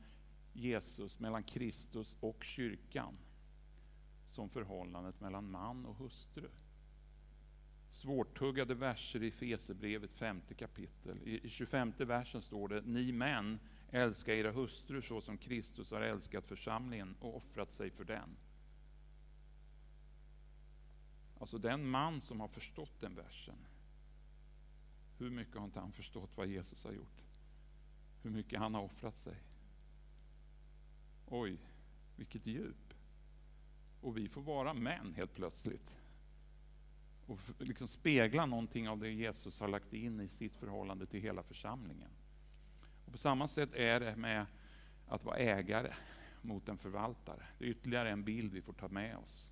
Jesus, 0.52 1.18
mellan 1.18 1.42
Kristus 1.42 2.16
och 2.20 2.44
kyrkan 2.44 3.18
som 4.28 4.48
förhållandet 4.48 5.20
mellan 5.20 5.50
man 5.50 5.87
och 5.87 5.96
hustru. 5.96 6.48
Svårtuggade 7.98 8.74
verser 8.74 9.22
i 9.22 9.30
Fesebrevet 9.30 10.12
femte 10.12 10.54
kapitel. 10.54 11.18
I 11.24 11.48
25 11.48 11.92
versen 11.98 12.42
står 12.42 12.68
det, 12.68 12.80
ni 12.80 13.12
män 13.12 13.58
älska 13.90 14.34
era 14.34 14.52
hustrur 14.52 15.00
så 15.00 15.20
som 15.20 15.38
Kristus 15.38 15.90
har 15.90 16.00
älskat 16.00 16.46
församlingen 16.46 17.16
och 17.20 17.37
offrat 17.37 17.72
sig 17.72 17.90
för 17.90 18.04
den. 18.04 18.37
Alltså 21.40 21.58
den 21.58 21.88
man 21.90 22.20
som 22.20 22.40
har 22.40 22.48
förstått 22.48 23.00
den 23.00 23.14
versen, 23.14 23.66
hur 25.18 25.30
mycket 25.30 25.56
har 25.56 25.64
inte 25.64 25.80
han 25.80 25.92
förstått 25.92 26.30
vad 26.37 26.46
Jesus 26.46 26.84
har 26.84 26.92
gjort? 26.92 27.22
Hur 28.22 28.30
mycket 28.30 28.58
han 28.58 28.74
har 28.74 28.82
offrat 28.82 29.18
sig? 29.18 29.37
Oj, 31.26 31.58
vilket 32.16 32.46
djup. 32.46 32.94
Och 34.00 34.18
vi 34.18 34.28
får 34.28 34.42
vara 34.42 34.74
män 34.74 35.14
helt 35.16 35.34
plötsligt. 35.34 35.98
Och 37.29 37.38
liksom 37.59 37.88
spegla 37.88 38.47
någonting 38.47 38.88
av 38.88 38.99
det 38.99 39.11
Jesus 39.11 39.61
har 39.61 39.69
lagt 39.69 39.93
in 39.93 40.21
i 40.21 40.29
sitt 40.29 40.57
förhållande 40.57 41.07
till 41.07 41.21
hela 41.21 41.43
församlingen. 41.43 42.11
Och 43.07 43.12
på 43.12 43.19
samma 43.19 43.49
sätt 43.49 43.75
är 43.75 44.01
det 44.01 44.17
med 44.17 44.47
att 45.07 45.25
vara 45.25 45.37
ägare 45.37 45.95
mot 46.43 46.69
en 46.69 46.79
förvaltare. 46.79 47.47
Det 47.59 47.64
är 47.64 47.69
ytterligare 47.69 48.11
en 48.11 48.25
bild 48.25 48.53
vi 48.53 48.62
får 48.62 48.73
ta 48.73 48.88
med 48.88 49.17
oss. 49.17 49.51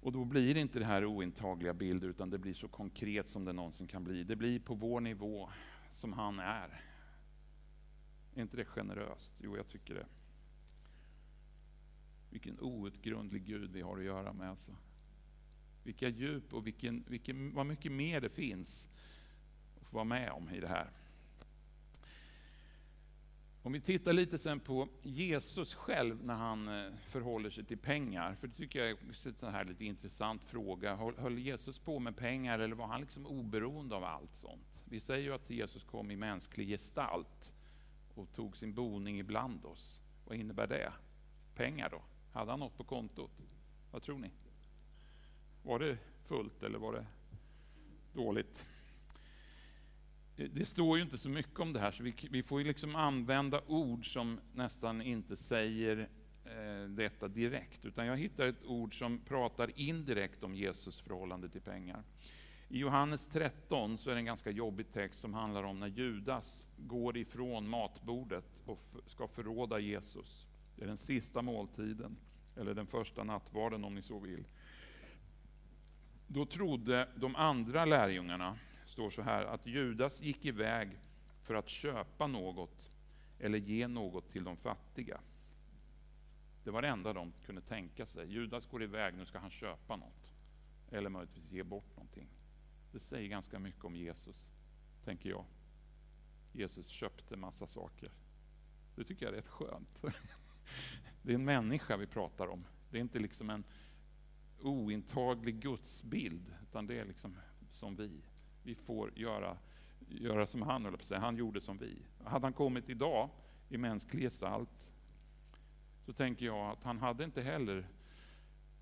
Och 0.00 0.12
då 0.12 0.24
blir 0.24 0.54
det 0.54 0.60
inte 0.60 0.78
det 0.78 0.84
här 0.84 1.04
ointagliga 1.04 1.74
bilder, 1.74 2.08
utan 2.08 2.30
det 2.30 2.38
blir 2.38 2.54
så 2.54 2.68
konkret 2.68 3.28
som 3.28 3.44
det 3.44 3.52
någonsin 3.52 3.86
kan 3.86 4.04
bli. 4.04 4.24
Det 4.24 4.36
blir 4.36 4.60
på 4.60 4.74
vår 4.74 5.00
nivå, 5.00 5.50
som 5.92 6.12
han 6.12 6.38
är. 6.38 6.82
Är 8.34 8.42
inte 8.42 8.56
det 8.56 8.64
generöst? 8.64 9.32
Jo, 9.38 9.56
jag 9.56 9.68
tycker 9.68 9.94
det. 9.94 10.06
Vilken 12.30 12.60
outgrundlig 12.60 13.44
Gud 13.44 13.72
vi 13.72 13.80
har 13.80 13.98
att 13.98 14.04
göra 14.04 14.32
med. 14.32 14.50
Alltså. 14.50 14.72
Vilka 15.84 16.08
djup 16.08 16.54
och 16.54 16.66
vilken, 16.66 17.04
vilken, 17.08 17.54
vad 17.54 17.66
mycket 17.66 17.92
mer 17.92 18.20
det 18.20 18.28
finns 18.28 18.88
att 19.80 19.86
få 19.86 19.94
vara 19.94 20.04
med 20.04 20.30
om 20.30 20.50
i 20.50 20.60
det 20.60 20.68
här. 20.68 20.90
Om 23.62 23.72
vi 23.72 23.80
tittar 23.80 24.12
lite 24.12 24.38
sen 24.38 24.60
på 24.60 24.88
Jesus 25.02 25.74
själv 25.74 26.24
när 26.24 26.34
han 26.34 26.68
eh, 26.68 26.92
förhåller 27.06 27.50
sig 27.50 27.64
till 27.64 27.78
pengar, 27.78 28.34
för 28.34 28.46
det 28.46 28.54
tycker 28.54 28.78
jag 28.78 28.90
är 28.90 29.46
en 29.46 29.52
här 29.52 29.64
lite 29.64 29.84
intressant 29.84 30.44
fråga. 30.44 30.96
Höll 30.96 31.38
Jesus 31.38 31.78
på 31.78 31.98
med 31.98 32.16
pengar 32.16 32.58
eller 32.58 32.76
var 32.76 32.86
han 32.86 33.00
liksom 33.00 33.26
oberoende 33.26 33.96
av 33.96 34.04
allt 34.04 34.34
sånt? 34.34 34.84
Vi 34.84 35.00
säger 35.00 35.22
ju 35.22 35.34
att 35.34 35.50
Jesus 35.50 35.84
kom 35.84 36.10
i 36.10 36.16
mänsklig 36.16 36.68
gestalt 36.68 37.52
och 38.14 38.32
tog 38.32 38.56
sin 38.56 38.74
boning 38.74 39.18
ibland 39.18 39.64
oss. 39.64 40.00
Vad 40.26 40.36
innebär 40.36 40.66
det? 40.66 40.92
Pengar 41.54 41.90
då? 41.90 42.02
Hade 42.32 42.50
han 42.50 42.60
något 42.60 42.76
på 42.76 42.84
kontot? 42.84 43.42
Vad 43.90 44.02
tror 44.02 44.18
ni? 44.18 44.30
Var 45.64 45.78
det 45.78 45.98
fullt 46.26 46.62
eller 46.62 46.78
var 46.78 46.92
det 46.92 47.06
dåligt? 48.12 48.64
Eh, 50.36 50.48
det 50.52 50.64
står 50.64 50.96
ju 50.96 51.02
inte 51.02 51.18
så 51.18 51.28
mycket 51.28 51.60
om 51.60 51.72
det 51.72 51.80
här, 51.80 51.90
så 51.90 52.02
vi, 52.02 52.14
vi 52.30 52.42
får 52.42 52.60
ju 52.60 52.66
liksom 52.66 52.96
använda 52.96 53.62
ord 53.66 54.12
som 54.12 54.40
nästan 54.52 55.02
inte 55.02 55.36
säger 55.36 56.08
eh, 56.44 56.88
detta 56.88 57.28
direkt, 57.28 57.84
utan 57.84 58.06
jag 58.06 58.16
hittar 58.16 58.46
ett 58.46 58.64
ord 58.64 58.98
som 58.98 59.18
pratar 59.18 59.70
indirekt 59.74 60.44
om 60.44 60.54
Jesus 60.54 61.00
förhållande 61.00 61.48
till 61.48 61.62
pengar. 61.62 62.02
I 62.68 62.78
Johannes 62.78 63.26
13 63.26 63.98
så 63.98 64.10
är 64.10 64.14
det 64.14 64.20
en 64.20 64.24
ganska 64.24 64.50
jobbig 64.50 64.92
text 64.92 65.20
som 65.20 65.34
handlar 65.34 65.62
om 65.62 65.80
när 65.80 65.86
Judas 65.86 66.68
går 66.76 67.16
ifrån 67.16 67.68
matbordet 67.68 68.44
och 68.66 68.80
ska 69.06 69.28
förråda 69.28 69.78
Jesus. 69.78 70.46
Det 70.76 70.82
är 70.82 70.86
den 70.86 70.96
sista 70.96 71.42
måltiden, 71.42 72.16
eller 72.56 72.74
den 72.74 72.86
första 72.86 73.24
nattvarden 73.24 73.84
om 73.84 73.94
ni 73.94 74.02
så 74.02 74.18
vill. 74.18 74.44
Då 76.26 76.46
trodde 76.46 77.08
de 77.16 77.36
andra 77.36 77.84
lärjungarna, 77.84 78.58
står 78.86 79.10
så 79.10 79.22
här, 79.22 79.44
att 79.44 79.66
Judas 79.66 80.20
gick 80.20 80.44
iväg 80.44 80.98
för 81.42 81.54
att 81.54 81.68
köpa 81.68 82.26
något 82.26 82.90
eller 83.38 83.58
ge 83.58 83.88
något 83.88 84.30
till 84.30 84.44
de 84.44 84.56
fattiga. 84.56 85.20
Det 86.64 86.70
var 86.70 86.82
det 86.82 86.88
enda 86.88 87.12
de 87.12 87.32
kunde 87.46 87.60
tänka 87.60 88.06
sig. 88.06 88.32
Judas 88.32 88.66
går 88.66 88.82
iväg, 88.82 89.14
nu 89.14 89.26
ska 89.26 89.38
han 89.38 89.50
köpa 89.50 89.96
något. 89.96 90.30
Eller 90.90 91.10
möjligtvis 91.10 91.50
ge 91.50 91.62
bort 91.62 91.96
någonting. 91.96 92.28
Det 92.92 93.00
säger 93.00 93.28
ganska 93.28 93.58
mycket 93.58 93.84
om 93.84 93.96
Jesus, 93.96 94.50
tänker 95.04 95.30
jag. 95.30 95.44
Jesus 96.52 96.88
köpte 96.88 97.36
massa 97.36 97.66
saker. 97.66 98.10
Det 98.96 99.04
tycker 99.04 99.26
jag 99.26 99.32
är 99.32 99.36
rätt 99.36 99.48
skönt. 99.48 100.02
Det 101.22 101.32
är 101.32 101.34
en 101.34 101.44
människa 101.44 101.96
vi 101.96 102.06
pratar 102.06 102.46
om. 102.46 102.64
Det 102.90 102.96
är 102.96 103.00
inte 103.00 103.18
liksom 103.18 103.50
en 103.50 103.64
ointaglig 104.66 105.60
gudsbild, 105.60 106.54
utan 106.62 106.86
det 106.86 106.98
är 106.98 107.04
liksom 107.04 107.36
som 107.72 107.96
vi. 107.96 108.22
Vi 108.62 108.74
får 108.74 109.18
göra, 109.18 109.56
göra 110.08 110.46
som 110.46 110.62
han, 110.62 110.86
eller 110.86 110.98
säga. 110.98 111.20
han 111.20 111.36
gjorde 111.36 111.60
som 111.60 111.78
vi. 111.78 111.96
Hade 112.24 112.46
han 112.46 112.52
kommit 112.52 112.88
idag 112.88 113.30
i 113.68 113.76
mänsklig 113.76 114.22
gestalt, 114.22 114.86
så 116.06 116.12
tänker 116.12 116.46
jag 116.46 116.70
att 116.70 116.84
han 116.84 116.98
hade 116.98 117.24
inte 117.24 117.42
heller 117.42 117.86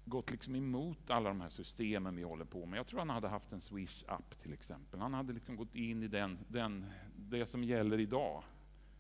gått 0.04 0.30
liksom 0.30 0.56
emot 0.56 1.10
alla 1.10 1.28
de 1.28 1.40
här 1.40 1.48
systemen 1.48 2.16
vi 2.16 2.22
håller 2.22 2.44
på 2.44 2.66
med. 2.66 2.78
Jag 2.78 2.86
tror 2.86 2.98
han 2.98 3.10
hade 3.10 3.28
haft 3.28 3.52
en 3.52 3.60
Swish-app 3.60 4.42
till 4.42 4.52
exempel. 4.52 5.00
Han 5.00 5.14
hade 5.14 5.32
liksom 5.32 5.56
gått 5.56 5.74
in 5.74 6.02
i 6.02 6.08
den, 6.08 6.38
den, 6.48 6.86
det 7.16 7.46
som 7.46 7.64
gäller 7.64 8.00
idag. 8.00 8.42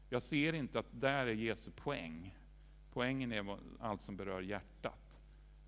Jag 0.08 0.22
ser 0.22 0.52
inte 0.52 0.78
att 0.78 1.00
där 1.00 1.26
är 1.26 1.34
Jesu 1.34 1.70
poäng. 1.70 2.36
Poängen 2.92 3.32
är 3.32 3.58
allt 3.80 4.02
som 4.02 4.16
berör 4.16 4.42
hjärtat, 4.42 5.01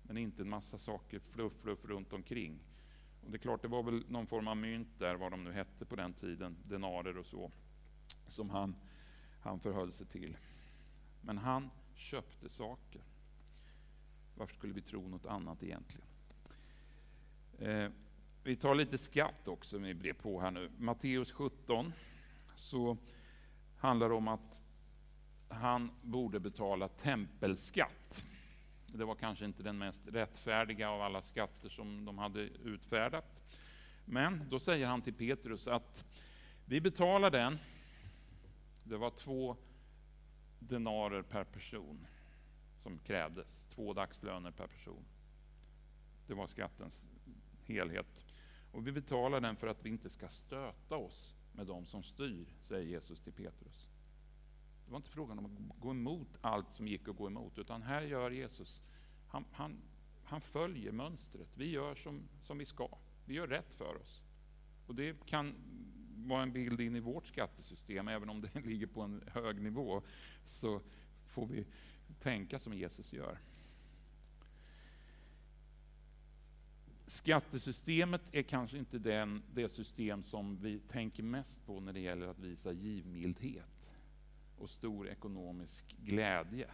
men 0.07 0.17
inte 0.17 0.41
en 0.41 0.49
massa 0.49 0.77
saker 0.77 1.19
fluff, 1.19 1.53
fluff 1.61 1.85
runt 1.85 2.13
omkring. 2.13 2.59
Och 3.25 3.31
det 3.31 3.37
är 3.37 3.39
klart, 3.39 3.61
det 3.61 3.67
var 3.67 3.83
väl 3.83 4.05
någon 4.09 4.27
form 4.27 4.47
av 4.47 4.57
mynt 4.57 4.99
där, 4.99 5.15
vad 5.15 5.31
de 5.31 5.43
nu 5.43 5.51
hette 5.51 5.85
på 5.85 5.95
den 5.95 6.13
tiden, 6.13 6.57
denarer 6.63 7.17
och 7.17 7.25
så, 7.25 7.51
som 8.27 8.49
han, 8.49 8.75
han 9.41 9.59
förhöll 9.59 9.91
sig 9.91 10.07
till. 10.07 10.37
Men 11.21 11.37
han 11.37 11.69
köpte 11.95 12.49
saker. 12.49 13.01
Varför 14.35 14.55
skulle 14.55 14.73
vi 14.73 14.81
tro 14.81 15.07
något 15.07 15.25
annat 15.25 15.63
egentligen? 15.63 16.07
Eh, 17.59 17.89
vi 18.43 18.55
tar 18.55 18.75
lite 18.75 18.97
skatt 18.97 19.47
också, 19.47 19.77
vi 19.77 19.93
blev 19.93 20.13
på 20.13 20.41
här 20.41 20.51
nu. 20.51 20.71
Matteus 20.77 21.31
17, 21.31 21.93
så 22.55 22.97
handlar 23.77 24.09
det 24.09 24.15
om 24.15 24.27
att 24.27 24.61
han 25.49 25.91
borde 26.01 26.39
betala 26.39 26.87
tempelskatt. 26.87 28.23
Det 28.97 29.05
var 29.05 29.15
kanske 29.15 29.45
inte 29.45 29.63
den 29.63 29.77
mest 29.77 30.01
rättfärdiga 30.07 30.89
av 30.89 31.01
alla 31.01 31.21
skatter 31.21 31.69
som 31.69 32.05
de 32.05 32.17
hade 32.17 32.39
utfärdat. 32.41 33.43
Men 34.05 34.49
då 34.49 34.59
säger 34.59 34.87
han 34.87 35.01
till 35.01 35.13
Petrus 35.13 35.67
att 35.67 36.05
vi 36.65 36.81
betalar 36.81 37.31
den. 37.31 37.57
Det 38.83 38.97
var 38.97 39.09
två 39.09 39.57
denarer 40.59 41.21
per 41.21 41.43
person 41.43 42.07
som 42.79 42.99
krävdes. 42.99 43.65
Två 43.69 43.93
dagslöner 43.93 44.51
per 44.51 44.67
person. 44.67 45.05
Det 46.27 46.33
var 46.33 46.47
skattens 46.47 47.07
helhet. 47.65 48.25
Och 48.71 48.87
vi 48.87 48.91
betalar 48.91 49.41
den 49.41 49.55
för 49.55 49.67
att 49.67 49.85
vi 49.85 49.89
inte 49.89 50.09
ska 50.09 50.27
stöta 50.27 50.95
oss 50.95 51.35
med 51.51 51.67
de 51.67 51.85
som 51.85 52.03
styr, 52.03 52.45
säger 52.61 52.87
Jesus 52.87 53.19
till 53.19 53.33
Petrus. 53.33 53.89
Det 54.85 54.91
var 54.91 54.97
inte 54.97 55.09
frågan 55.09 55.39
om 55.39 55.45
att 55.45 55.79
gå 55.79 55.91
emot 55.91 56.37
allt 56.41 56.73
som 56.73 56.87
gick 56.87 57.07
att 57.07 57.15
gå 57.15 57.27
emot, 57.27 57.57
utan 57.57 57.81
här 57.81 58.01
gör 58.01 58.31
Jesus, 58.31 58.81
han, 59.27 59.45
han 59.51 59.81
han 60.25 60.41
följer 60.41 60.91
mönstret. 60.91 61.47
Vi 61.55 61.69
gör 61.69 61.95
som, 61.95 62.21
som 62.41 62.57
vi 62.57 62.65
ska. 62.65 62.97
Vi 63.25 63.33
gör 63.33 63.47
rätt 63.47 63.73
för 63.73 64.01
oss. 64.01 64.23
Och 64.87 64.95
det 64.95 65.25
kan 65.25 65.55
vara 66.15 66.43
en 66.43 66.51
bild 66.51 66.81
in 66.81 66.95
i 66.95 66.99
vårt 66.99 67.27
skattesystem, 67.27 68.07
även 68.07 68.29
om 68.29 68.41
det 68.41 68.59
ligger 68.65 68.87
på 68.87 69.01
en 69.01 69.23
hög 69.27 69.61
nivå, 69.61 70.01
så 70.45 70.81
får 71.25 71.47
vi 71.47 71.65
tänka 72.19 72.59
som 72.59 72.73
Jesus 72.73 73.13
gör. 73.13 73.39
Skattesystemet 77.07 78.21
är 78.31 78.43
kanske 78.43 78.77
inte 78.77 78.99
den, 78.99 79.43
det 79.53 79.69
system 79.69 80.23
som 80.23 80.57
vi 80.57 80.79
tänker 80.79 81.23
mest 81.23 81.65
på 81.65 81.79
när 81.79 81.93
det 81.93 81.99
gäller 81.99 82.27
att 82.27 82.39
visa 82.39 82.71
givmildhet 82.71 83.74
och 84.57 84.69
stor 84.69 85.09
ekonomisk 85.09 85.95
glädje, 85.97 86.69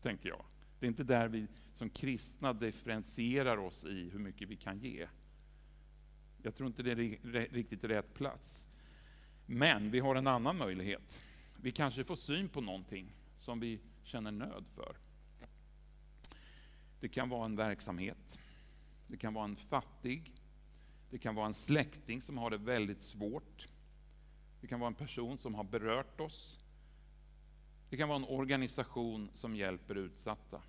tänker 0.00 0.28
jag. 0.28 0.44
Det 0.78 0.86
är 0.86 0.88
inte 0.88 1.04
där 1.04 1.28
vi 1.28 1.46
som 1.74 1.90
kristna 1.90 2.52
differentierar 2.52 3.56
oss 3.56 3.84
i 3.84 4.10
hur 4.10 4.18
mycket 4.18 4.48
vi 4.48 4.56
kan 4.56 4.78
ge. 4.78 5.08
Jag 6.42 6.54
tror 6.54 6.66
inte 6.66 6.82
det 6.82 6.90
är 6.90 6.96
riktigt 7.52 7.84
rätt 7.84 8.14
plats. 8.14 8.66
Men 9.46 9.90
vi 9.90 10.00
har 10.00 10.14
en 10.14 10.26
annan 10.26 10.56
möjlighet. 10.56 11.20
Vi 11.56 11.72
kanske 11.72 12.04
får 12.04 12.16
syn 12.16 12.48
på 12.48 12.60
någonting 12.60 13.16
som 13.38 13.60
vi 13.60 13.80
känner 14.02 14.30
nöd 14.30 14.64
för. 14.74 14.96
Det 17.00 17.08
kan 17.08 17.28
vara 17.28 17.44
en 17.44 17.56
verksamhet. 17.56 18.38
Det 19.06 19.16
kan 19.16 19.34
vara 19.34 19.44
en 19.44 19.56
fattig. 19.56 20.32
Det 21.10 21.18
kan 21.18 21.34
vara 21.34 21.46
en 21.46 21.54
släkting 21.54 22.22
som 22.22 22.38
har 22.38 22.50
det 22.50 22.58
väldigt 22.58 23.02
svårt. 23.02 23.66
Det 24.60 24.66
kan 24.66 24.80
vara 24.80 24.88
en 24.88 24.94
person 24.94 25.38
som 25.38 25.54
har 25.54 25.64
berört 25.64 26.20
oss. 26.20 26.58
Det 27.90 27.96
kan 27.96 28.08
vara 28.08 28.18
en 28.18 28.28
organisation 28.28 29.30
som 29.34 29.56
hjälper 29.56 29.94
utsatta. 29.94 30.62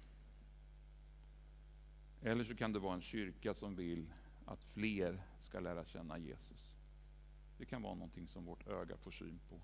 Eller 2.22 2.44
så 2.44 2.56
kan 2.56 2.74
det 2.74 2.80
vara 2.80 2.94
en 2.94 3.02
kyrka 3.02 3.54
som 3.54 3.76
vill 3.76 4.14
att 4.46 4.64
fler 4.64 5.24
ska 5.40 5.60
lära 5.60 5.86
känna 5.86 6.18
Jesus. 6.18 6.76
Det 7.58 7.66
kan 7.66 7.82
vara 7.82 7.94
någonting 7.94 8.28
som 8.28 8.46
vårt 8.46 8.68
öga 8.68 8.98
får 8.98 9.12
syn 9.12 9.40
på. 9.50 9.62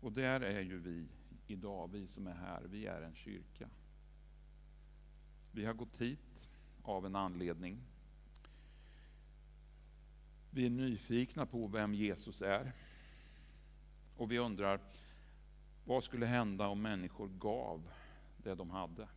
Och 0.00 0.12
där 0.12 0.40
är 0.40 0.60
ju 0.60 0.78
vi 0.78 1.08
idag, 1.46 1.90
vi 1.92 2.06
som 2.06 2.26
är 2.26 2.34
här, 2.34 2.62
vi 2.62 2.86
är 2.86 3.02
en 3.02 3.14
kyrka. 3.14 3.68
Vi 5.52 5.64
har 5.64 5.74
gått 5.74 5.96
hit 5.96 6.48
av 6.82 7.06
en 7.06 7.16
anledning. 7.16 7.78
Vi 10.50 10.66
är 10.66 10.70
nyfikna 10.70 11.46
på 11.46 11.66
vem 11.66 11.94
Jesus 11.94 12.42
är. 12.42 12.72
Och 14.16 14.32
vi 14.32 14.38
undrar, 14.38 14.80
vad 15.84 16.04
skulle 16.04 16.26
hända 16.26 16.66
om 16.66 16.82
människor 16.82 17.28
gav 17.28 17.90
det 18.36 18.54
de 18.54 18.70
hade? 18.70 19.08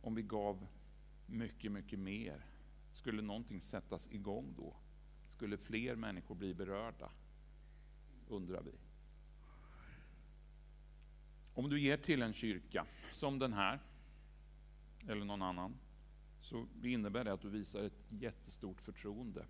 Om 0.00 0.14
vi 0.14 0.22
gav 0.22 0.66
mycket, 1.26 1.72
mycket 1.72 1.98
mer, 1.98 2.46
skulle 2.92 3.22
någonting 3.22 3.60
sättas 3.60 4.08
igång 4.10 4.54
då? 4.56 4.76
Skulle 5.28 5.56
fler 5.56 5.96
människor 5.96 6.34
bli 6.34 6.54
berörda? 6.54 7.10
Undrar 8.28 8.62
vi. 8.62 8.72
Om 11.54 11.70
du 11.70 11.80
ger 11.80 11.96
till 11.96 12.22
en 12.22 12.32
kyrka, 12.32 12.86
som 13.12 13.38
den 13.38 13.52
här, 13.52 13.80
eller 15.08 15.24
någon 15.24 15.42
annan, 15.42 15.74
så 16.44 16.66
innebär 16.82 17.24
det 17.24 17.32
att 17.32 17.40
du 17.40 17.48
visar 17.48 17.82
ett 17.82 18.04
jättestort 18.08 18.80
förtroende 18.80 19.46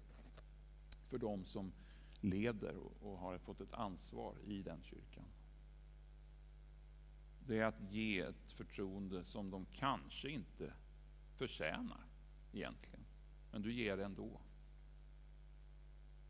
för 1.09 1.19
de 1.19 1.45
som 1.45 1.73
leder 2.21 2.77
och 3.03 3.19
har 3.19 3.39
fått 3.39 3.61
ett 3.61 3.73
ansvar 3.73 4.37
i 4.47 4.63
den 4.63 4.83
kyrkan. 4.83 5.25
Det 7.47 7.59
är 7.59 7.65
att 7.65 7.93
ge 7.93 8.21
ett 8.21 8.53
förtroende 8.53 9.25
som 9.25 9.51
de 9.51 9.67
kanske 9.73 10.31
inte 10.31 10.73
förtjänar 11.35 12.07
egentligen. 12.53 13.05
Men 13.53 13.63
du 13.63 13.73
ger 13.73 13.97
det 13.97 14.05
ändå. 14.05 14.41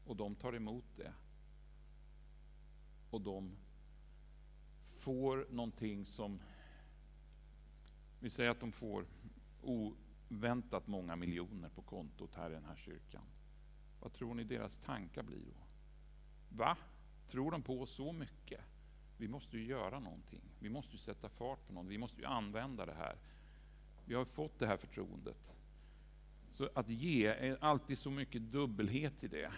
Och 0.04 0.16
de 0.16 0.34
tar 0.34 0.52
emot 0.54 0.96
det. 0.96 1.12
Och 3.10 3.20
de 3.20 3.56
får 4.88 5.46
någonting 5.50 6.06
som... 6.06 6.40
Vi 8.20 8.30
säger 8.30 8.50
att 8.50 8.60
de 8.60 8.72
får 8.72 9.06
oväntat 10.30 10.86
många 10.86 11.16
miljoner 11.16 11.68
på 11.68 11.82
kontot 11.82 12.34
här 12.34 12.50
i 12.50 12.54
den 12.54 12.64
här 12.64 12.76
kyrkan. 12.76 13.22
Vad 14.00 14.12
tror 14.12 14.34
ni 14.34 14.44
deras 14.44 14.76
tankar 14.76 15.22
blir 15.22 15.40
då? 15.40 15.66
Va? 16.56 16.76
Tror 17.28 17.50
de 17.50 17.62
på 17.62 17.86
så 17.86 18.12
mycket? 18.12 18.60
Vi 19.16 19.28
måste 19.28 19.58
ju 19.58 19.64
göra 19.64 19.98
någonting. 19.98 20.42
Vi 20.58 20.70
måste 20.70 20.92
ju 20.92 20.98
sätta 20.98 21.28
fart 21.28 21.66
på 21.66 21.72
någonting. 21.72 21.90
Vi 21.90 21.98
måste 21.98 22.20
ju 22.20 22.26
använda 22.26 22.86
det 22.86 22.94
här. 22.94 23.16
Vi 24.04 24.14
har 24.14 24.24
fått 24.24 24.58
det 24.58 24.66
här 24.66 24.76
förtroendet. 24.76 25.52
Så 26.50 26.68
att 26.74 26.88
ge 26.88 27.26
är 27.26 27.64
alltid 27.64 27.98
så 27.98 28.10
mycket 28.10 28.42
dubbelhet 28.42 29.24
i 29.24 29.28
det. 29.28 29.52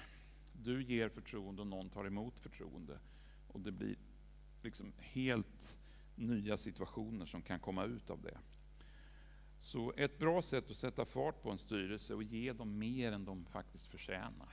Du 0.52 0.82
ger 0.82 1.08
förtroende 1.08 1.62
och 1.62 1.66
någon 1.66 1.90
tar 1.90 2.04
emot 2.04 2.38
förtroende. 2.38 2.98
Och 3.48 3.60
det 3.60 3.72
blir 3.72 3.96
liksom 4.62 4.92
helt 4.98 5.76
nya 6.14 6.56
situationer 6.56 7.26
som 7.26 7.42
kan 7.42 7.60
komma 7.60 7.84
ut 7.84 8.10
av 8.10 8.22
det. 8.22 8.38
Så 9.66 9.92
ett 9.96 10.18
bra 10.18 10.42
sätt 10.42 10.70
att 10.70 10.76
sätta 10.76 11.04
fart 11.04 11.42
på 11.42 11.50
en 11.50 11.58
styrelse 11.58 12.14
och 12.14 12.22
ge 12.22 12.52
dem 12.52 12.78
mer 12.78 13.12
än 13.12 13.24
de 13.24 13.44
faktiskt 13.44 13.86
förtjänar. 13.86 14.48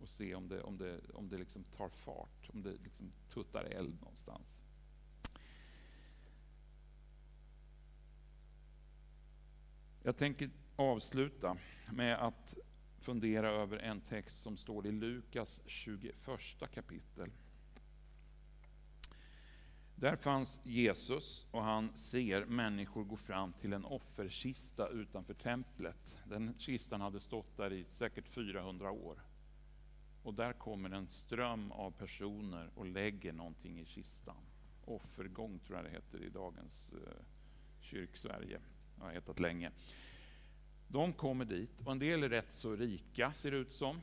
Och 0.00 0.08
se 0.08 0.34
om 0.34 0.48
det, 0.48 0.62
om 0.62 0.78
det, 0.78 1.00
om 1.14 1.28
det 1.28 1.38
liksom 1.38 1.64
tar 1.64 1.88
fart, 1.88 2.50
om 2.52 2.62
det 2.62 2.72
liksom 2.72 3.12
tuttar 3.28 3.64
eld 3.64 4.00
någonstans. 4.00 4.46
Jag 10.02 10.16
tänker 10.16 10.50
avsluta 10.76 11.56
med 11.92 12.18
att 12.18 12.54
fundera 12.98 13.50
över 13.50 13.78
en 13.78 14.00
text 14.00 14.42
som 14.42 14.56
står 14.56 14.86
i 14.86 14.92
Lukas 14.92 15.62
21 15.66 16.14
kapitel. 16.74 17.30
Där 20.02 20.16
fanns 20.16 20.60
Jesus 20.62 21.46
och 21.50 21.62
han 21.62 21.96
ser 21.96 22.44
människor 22.44 23.04
gå 23.04 23.16
fram 23.16 23.52
till 23.52 23.72
en 23.72 23.84
offerkista 23.84 24.88
utanför 24.88 25.34
templet. 25.34 26.16
Den 26.24 26.54
kistan 26.58 27.00
hade 27.00 27.20
stått 27.20 27.56
där 27.56 27.72
i 27.72 27.84
säkert 27.84 28.28
400 28.28 28.90
år. 28.90 29.22
Och 30.22 30.34
där 30.34 30.52
kommer 30.52 30.90
en 30.90 31.08
ström 31.08 31.72
av 31.72 31.90
personer 31.90 32.70
och 32.74 32.86
lägger 32.86 33.32
någonting 33.32 33.80
i 33.80 33.84
kistan. 33.84 34.36
Offergång 34.84 35.58
tror 35.58 35.78
jag 35.78 35.84
det 35.84 35.90
heter 35.90 36.22
i 36.22 36.28
dagens 36.28 36.92
eh, 36.92 37.24
kyrksverige. 37.80 38.60
Det 38.96 39.02
har 39.02 39.12
hetat 39.12 39.40
länge. 39.40 39.70
De 40.88 41.12
kommer 41.12 41.44
dit 41.44 41.80
och 41.80 41.92
en 41.92 41.98
del 41.98 42.22
är 42.22 42.28
rätt 42.28 42.52
så 42.52 42.76
rika 42.76 43.32
ser 43.32 43.50
det 43.50 43.56
ut 43.56 43.72
som. 43.72 44.02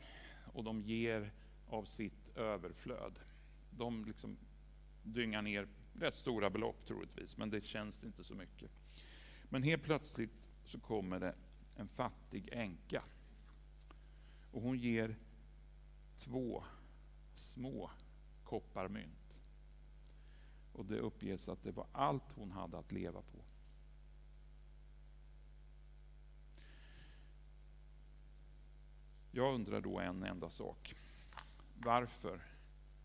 Och 0.53 0.63
de 0.63 0.81
ger 0.81 1.31
av 1.69 1.83
sitt 1.83 2.37
överflöd. 2.37 3.19
De 3.69 4.05
liksom 4.05 4.37
dyngar 5.03 5.41
ner 5.41 5.67
rätt 5.93 6.15
stora 6.15 6.49
belopp 6.49 6.85
troligtvis, 6.85 7.37
men 7.37 7.49
det 7.49 7.61
känns 7.61 8.03
inte 8.03 8.23
så 8.23 8.35
mycket. 8.35 8.71
Men 9.43 9.63
helt 9.63 9.83
plötsligt 9.83 10.49
så 10.65 10.79
kommer 10.79 11.19
det 11.19 11.35
en 11.75 11.87
fattig 11.87 12.49
änka. 12.51 13.03
Och 14.51 14.61
hon 14.61 14.77
ger 14.77 15.15
två 16.17 16.63
små 17.35 17.91
kopparmynt. 18.43 19.39
Och 20.73 20.85
det 20.85 20.99
uppges 20.99 21.49
att 21.49 21.63
det 21.63 21.71
var 21.71 21.87
allt 21.91 22.33
hon 22.33 22.51
hade 22.51 22.77
att 22.77 22.91
leva 22.91 23.21
på. 23.21 23.43
Jag 29.31 29.55
undrar 29.55 29.81
då 29.81 29.99
en 29.99 30.23
enda 30.23 30.49
sak. 30.49 30.95
Varför 31.75 32.41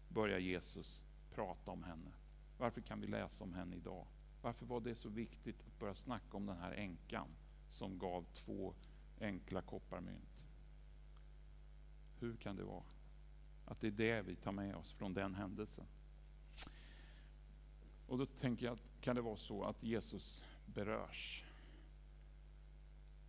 börjar 0.09 0.39
Jesus 0.39 1.03
prata 1.35 1.71
om 1.71 1.85
henne? 1.85 2.13
Varför 2.59 2.81
kan 2.81 3.01
vi 3.01 3.07
läsa 3.07 3.45
om 3.45 3.55
henne 3.55 3.77
idag? 3.77 4.07
Varför 4.43 4.67
var 4.67 4.81
det 4.81 4.95
så 4.95 5.09
viktigt 5.09 5.61
att 5.67 5.79
börja 5.79 5.95
snacka 5.95 6.37
om 6.37 6.47
den 6.47 6.57
här 6.57 6.73
änkan 6.73 7.29
som 7.71 7.99
gav 7.99 8.25
två 8.33 8.75
enkla 9.21 9.63
kopparmynt? 9.63 10.47
Hur 12.19 12.37
kan 12.37 12.57
det 12.57 12.65
vara? 12.65 12.85
Att 13.65 13.81
det 13.81 13.87
är 13.87 13.91
det 13.91 14.23
vi 14.23 14.37
tar 14.37 14.53
med 14.53 14.77
oss 14.77 14.93
från 14.93 15.15
den 15.15 15.35
händelsen. 15.35 15.87
Och 18.07 18.19
då 18.19 18.27
tänker 18.27 18.67
jag, 18.67 18.79
kan 19.01 19.17
det 19.17 19.23
vara 19.23 19.37
så 19.37 19.65
att 19.65 19.83
Jesus 19.83 20.45
berörs 20.67 21.45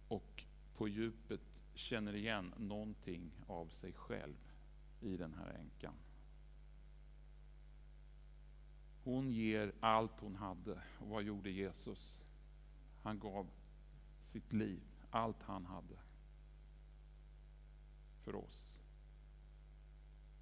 och 0.07 0.43
på 0.75 0.87
djupet 0.87 1.41
känner 1.73 2.15
igen 2.15 2.53
någonting 2.57 3.31
av 3.47 3.67
sig 3.67 3.93
själv 3.93 4.53
i 5.01 5.17
den 5.17 5.33
här 5.33 5.49
änkan. 5.49 5.93
Hon 9.05 9.31
ger 9.31 9.71
allt 9.79 10.19
hon 10.19 10.35
hade. 10.35 10.81
Och 10.99 11.07
vad 11.07 11.23
gjorde 11.23 11.49
Jesus? 11.49 12.19
Han 13.03 13.19
gav 13.19 13.47
sitt 14.25 14.53
liv, 14.53 14.81
allt 15.09 15.43
han 15.43 15.65
hade, 15.65 15.95
för 18.23 18.35
oss. 18.35 18.79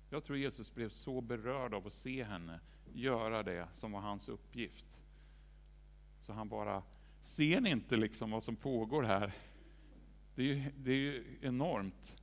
Jag 0.10 0.23
tror 0.23 0.38
Jesus 0.38 0.73
blev 0.73 0.89
så 0.89 1.21
berörd 1.21 1.73
av 1.73 1.88
att 1.88 1.93
se 1.93 2.23
henne 2.23 2.60
göra 2.93 3.43
det 3.43 3.67
som 3.73 3.91
var 3.91 3.99
hans 3.99 4.30
uppgift. 4.30 5.02
Så 6.21 6.34
han 6.34 6.49
bara, 6.49 6.84
ser 7.23 7.62
ni 7.62 7.69
inte 7.69 7.97
liksom 7.97 8.32
vad 8.32 8.43
som 8.43 8.56
pågår 8.56 9.04
här? 9.04 9.34
Det 10.36 10.41
är 10.41 10.56
ju, 10.56 10.71
det 10.78 10.91
är 10.91 10.95
ju 10.95 11.39
enormt. 11.41 12.15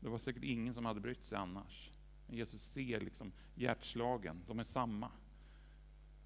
Det 0.00 0.08
var 0.08 0.18
säkert 0.18 0.44
ingen 0.44 0.74
som 0.74 0.84
hade 0.84 1.00
brytt 1.00 1.24
sig 1.24 1.38
annars. 1.38 1.90
Men 2.28 2.36
Jesus 2.36 2.62
ser 2.62 3.00
liksom 3.00 3.32
hjärtslagen, 3.54 4.42
de 4.46 4.58
är 4.58 4.64
samma. 4.64 5.10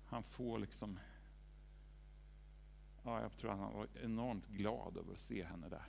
Han 0.07 0.23
får 0.23 0.59
liksom... 0.59 0.99
Ja, 3.05 3.21
jag 3.21 3.33
tror 3.33 3.51
att 3.51 3.59
han 3.59 3.73
var 3.73 3.89
enormt 4.03 4.49
glad 4.49 4.97
över 4.97 5.13
att 5.13 5.21
se 5.21 5.45
henne 5.45 5.69
där. 5.69 5.87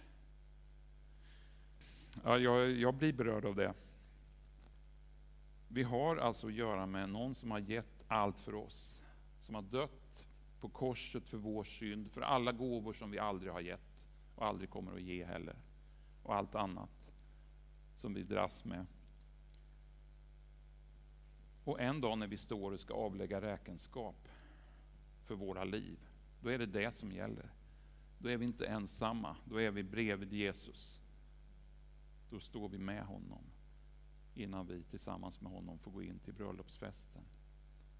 Ja, 2.24 2.38
jag, 2.38 2.72
jag 2.72 2.94
blir 2.94 3.14
berörd 3.14 3.46
av 3.46 3.56
det. 3.56 3.74
Vi 5.68 5.84
har 5.84 6.18
alltså 6.18 6.48
att 6.48 6.54
göra 6.54 6.86
med 6.86 7.10
någon 7.10 7.36
som 7.36 7.52
har 7.52 7.60
gett 7.60 8.04
allt 8.08 8.40
för 8.40 8.56
oss. 8.56 9.02
Som 9.40 9.56
har 9.56 9.62
dött 9.62 10.28
på 10.60 10.70
korset 10.70 11.28
för 11.28 11.38
vår 11.38 11.64
synd, 11.64 12.12
för 12.12 12.22
alla 12.22 12.52
gåvor 12.52 12.94
som 12.94 13.12
vi 13.12 13.20
aldrig 13.20 13.52
har 13.52 13.62
gett 13.62 14.08
och 14.36 14.46
aldrig 14.46 14.70
kommer 14.70 14.94
att 14.94 15.02
ge 15.02 15.26
heller. 15.26 15.56
Och 16.24 16.36
allt 16.36 16.56
annat 16.56 16.90
som 17.96 18.14
vi 18.14 18.24
dras 18.24 18.66
med. 18.66 18.86
Och 21.64 21.82
en 21.82 22.02
dag 22.02 22.18
när 22.18 22.28
vi 22.28 22.38
står 22.38 22.72
och 22.72 22.80
ska 22.80 22.94
avlägga 22.94 23.42
räkenskap 23.42 24.28
för 25.26 25.36
våra 25.36 25.64
liv, 25.64 26.00
då 26.42 26.50
är 26.50 26.60
det 26.60 26.66
det 26.66 26.92
som 26.92 27.12
gäller. 27.12 27.50
Då 28.20 28.30
är 28.30 28.38
vi 28.38 28.46
inte 28.46 28.66
ensamma, 28.66 29.36
då 29.46 29.62
är 29.62 29.72
vi 29.72 29.84
bredvid 29.84 30.34
Jesus. 30.34 31.00
Då 32.30 32.40
står 32.40 32.70
vi 32.70 32.78
med 32.78 33.06
honom 33.06 33.44
innan 34.36 34.68
vi 34.68 34.84
tillsammans 34.84 35.42
med 35.42 35.52
honom 35.52 35.80
får 35.80 35.92
gå 35.92 36.04
in 36.04 36.20
till 36.20 36.34
bröllopsfesten. 36.34 37.22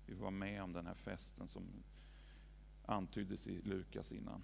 Vi 0.06 0.16
får 0.16 0.22
vara 0.22 0.32
med 0.32 0.64
om 0.64 0.74
den 0.74 0.86
här 0.86 0.96
festen 0.96 1.48
som 1.48 1.64
antyddes 2.86 3.48
i 3.48 3.62
Lukas 3.62 4.12
innan. 4.12 4.44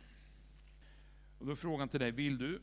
Och 1.39 1.45
då 1.45 1.51
är 1.51 1.55
frågan 1.55 1.89
till 1.89 1.99
dig, 1.99 2.11
vill 2.11 2.37
du, 2.37 2.61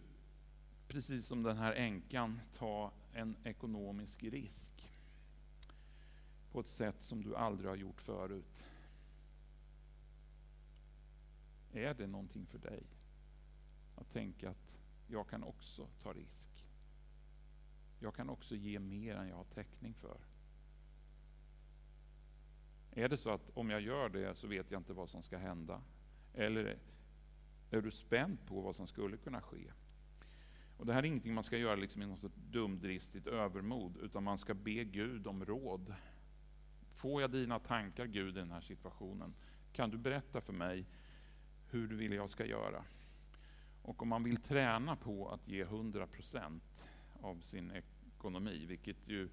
precis 0.88 1.26
som 1.26 1.42
den 1.42 1.56
här 1.56 1.72
änkan, 1.72 2.40
ta 2.52 2.92
en 3.12 3.36
ekonomisk 3.44 4.22
risk? 4.22 4.92
På 6.56 6.60
ett 6.60 6.68
sätt 6.68 7.00
som 7.00 7.22
du 7.22 7.36
aldrig 7.36 7.70
har 7.70 7.76
gjort 7.76 8.00
förut. 8.00 8.64
Är 11.72 11.94
det 11.94 12.06
någonting 12.06 12.46
för 12.46 12.58
dig? 12.58 12.82
Att 13.96 14.10
tänka 14.10 14.50
att 14.50 14.76
jag 15.06 15.28
kan 15.28 15.42
också 15.42 15.88
ta 16.02 16.12
risk. 16.12 16.66
Jag 18.00 18.14
kan 18.14 18.30
också 18.30 18.54
ge 18.54 18.78
mer 18.78 19.16
än 19.16 19.28
jag 19.28 19.36
har 19.36 19.44
täckning 19.44 19.94
för. 19.94 20.20
Är 22.90 23.08
det 23.08 23.16
så 23.16 23.30
att 23.30 23.50
om 23.54 23.70
jag 23.70 23.80
gör 23.80 24.08
det 24.08 24.34
så 24.34 24.46
vet 24.46 24.70
jag 24.70 24.80
inte 24.80 24.92
vad 24.92 25.08
som 25.08 25.22
ska 25.22 25.38
hända? 25.38 25.82
Eller 26.34 26.78
är 27.70 27.80
du 27.80 27.90
spänd 27.90 28.46
på 28.46 28.60
vad 28.60 28.76
som 28.76 28.86
skulle 28.86 29.16
kunna 29.16 29.42
ske? 29.42 29.72
Och 30.76 30.86
Det 30.86 30.92
här 30.92 31.02
är 31.02 31.06
ingenting 31.06 31.34
man 31.34 31.44
ska 31.44 31.58
göra 31.58 31.76
liksom 31.76 32.02
i 32.02 32.06
något 32.06 32.36
dumdristigt 32.36 33.26
övermod, 33.26 33.96
utan 33.96 34.24
man 34.24 34.38
ska 34.38 34.54
be 34.54 34.84
Gud 34.84 35.26
om 35.26 35.44
råd. 35.44 35.94
Får 36.96 37.20
jag 37.20 37.30
dina 37.30 37.59
tankar, 37.59 38.06
Gud, 38.06 38.37
i 38.37 38.40
den 38.40 38.50
här 38.50 38.61
situationen? 38.61 39.35
Kan 39.72 39.90
du 39.90 39.98
berätta 39.98 40.40
för 40.40 40.52
mig 40.52 40.85
hur 41.70 41.88
du 41.88 41.96
vill 41.96 42.12
jag 42.12 42.30
ska 42.30 42.46
göra? 42.46 42.85
Och 43.82 44.02
om 44.02 44.09
man 44.09 44.24
vill 44.24 44.37
träna 44.37 44.96
på 44.96 45.28
att 45.28 45.48
ge 45.48 45.62
100 45.62 46.06
procent 46.06 46.85
av 47.20 47.40
sin 47.40 47.72
ekonomi, 48.16 48.66
vilket 48.66 49.09
ju 49.09 49.28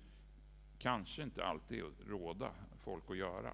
kanske 0.80 1.24
inte 1.24 1.46
alltid 1.46 1.84
råda 2.08 2.52
folk 2.78 3.04
att 3.10 3.18
göra. 3.18 3.54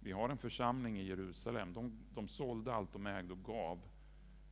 Vi 0.00 0.12
har 0.12 0.28
en 0.28 0.38
församling 0.38 0.98
i 0.98 1.06
Jerusalem, 1.06 1.72
de, 1.72 1.98
de 2.14 2.28
sålde 2.28 2.74
allt 2.74 2.92
de 2.92 3.06
ägde 3.06 3.32
och 3.32 3.44
gav 3.44 3.80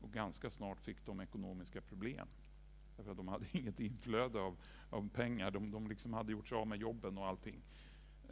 och 0.00 0.12
ganska 0.12 0.50
snart 0.50 0.80
fick 0.80 1.06
de 1.06 1.20
ekonomiska 1.20 1.80
problem. 1.80 2.26
Därför 2.96 3.10
att 3.10 3.16
de 3.16 3.28
hade 3.28 3.46
inget 3.58 3.80
inflöde 3.80 4.40
av, 4.40 4.56
av 4.90 5.08
pengar, 5.08 5.50
de, 5.50 5.70
de 5.70 5.86
liksom 5.86 6.12
hade 6.12 6.32
gjort 6.32 6.48
sig 6.48 6.58
av 6.58 6.66
med 6.66 6.78
jobben 6.78 7.18
och 7.18 7.26
allting. 7.26 7.62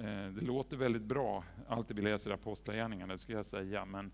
Eh, 0.00 0.28
det 0.28 0.40
låter 0.40 0.76
väldigt 0.76 1.02
bra, 1.02 1.44
allt 1.68 1.88
det 1.88 1.94
vi 1.94 2.02
läser 2.02 2.30
i 2.30 2.32
Apostlagärningarna, 2.32 3.12
det 3.12 3.18
ska 3.18 3.32
jag 3.32 3.46
säga, 3.46 3.84
men 3.84 4.12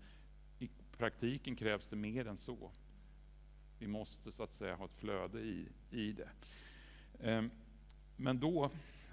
i 0.59 0.69
praktiken 0.97 1.55
krävs 1.55 1.87
det 1.87 1.95
mer 1.95 2.27
än 2.27 2.37
så. 2.37 2.71
Vi 3.79 3.87
måste 3.87 4.31
så 4.31 4.43
att 4.43 4.53
säga 4.53 4.75
ha 4.75 4.85
ett 4.85 4.93
flöde 4.93 5.39
i, 5.39 5.67
i 5.91 6.11
det. 6.11 6.29
Ehm, 7.21 7.51
men 8.17 8.39
då 8.39 8.71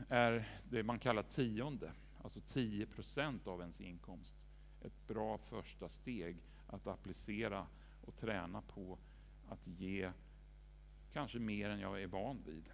är 0.09 0.59
det 0.71 0.83
man 0.83 0.99
kallar 0.99 1.23
tionde, 1.23 1.93
alltså 2.23 2.41
10 2.41 2.87
procent 2.87 3.47
av 3.47 3.61
ens 3.61 3.81
inkomst, 3.81 4.35
ett 4.83 5.07
bra 5.09 5.39
första 5.39 5.89
steg 5.89 6.37
att 6.67 6.87
applicera 6.87 7.67
och 8.05 8.17
träna 8.17 8.63
på 8.63 8.99
att 9.49 9.67
ge 9.67 10.11
kanske 11.13 11.39
mer 11.39 11.71
än 11.71 11.81
jag 11.81 12.03
är 12.03 12.07
van 12.07 12.43
vid. 12.47 12.69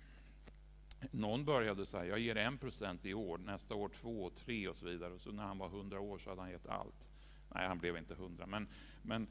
Någon 1.10 1.44
började 1.44 1.86
så 1.86 1.98
här, 1.98 2.04
jag 2.04 2.18
ger 2.18 2.36
en 2.36 2.58
procent 2.58 3.06
i 3.06 3.14
år, 3.14 3.38
nästa 3.38 3.74
år 3.74 3.88
två, 3.88 4.30
tre 4.30 4.68
och 4.68 4.76
så 4.76 4.84
vidare. 4.84 5.12
Och 5.12 5.20
så 5.20 5.32
när 5.32 5.44
han 5.44 5.58
var 5.58 5.68
hundra 5.68 6.00
år 6.00 6.18
så 6.18 6.30
hade 6.30 6.42
han 6.42 6.50
gett 6.50 6.66
allt. 6.66 7.08
Nej, 7.54 7.66
han 7.66 7.78
blev 7.78 7.96
inte 7.96 8.14
hundra, 8.14 8.46
men, 8.46 8.68
men 9.02 9.26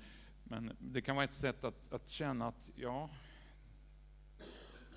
men 0.50 0.76
det 0.80 1.02
kan 1.02 1.16
vara 1.16 1.26
ett 1.26 1.34
sätt 1.34 1.64
att, 1.64 1.94
att 1.94 2.10
känna 2.10 2.48
att 2.48 2.70
ja, 2.76 3.10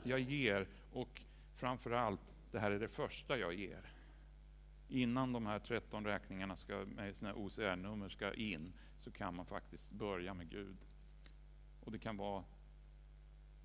jag 0.03 0.21
ger 0.21 0.67
och 0.93 1.23
framför 1.55 1.91
allt, 1.91 2.21
det 2.51 2.59
här 2.59 2.71
är 2.71 2.79
det 2.79 2.89
första 2.89 3.39
jag 3.39 3.55
ger. 3.55 3.93
Innan 4.89 5.33
de 5.33 5.47
här 5.47 5.59
13 5.59 6.07
räkningarna 6.07 6.57
ska, 6.57 6.85
med 6.97 7.17
sina 7.17 7.35
OCR-nummer 7.35 8.09
ska 8.09 8.35
in 8.35 8.73
så 8.99 9.11
kan 9.11 9.35
man 9.35 9.47
faktiskt 9.47 9.91
börja 9.91 10.35
med 10.35 10.51
Gud. 10.51 10.77
Och 11.81 11.93
det 11.93 11.99
kan 11.99 12.17
vara 12.17 12.45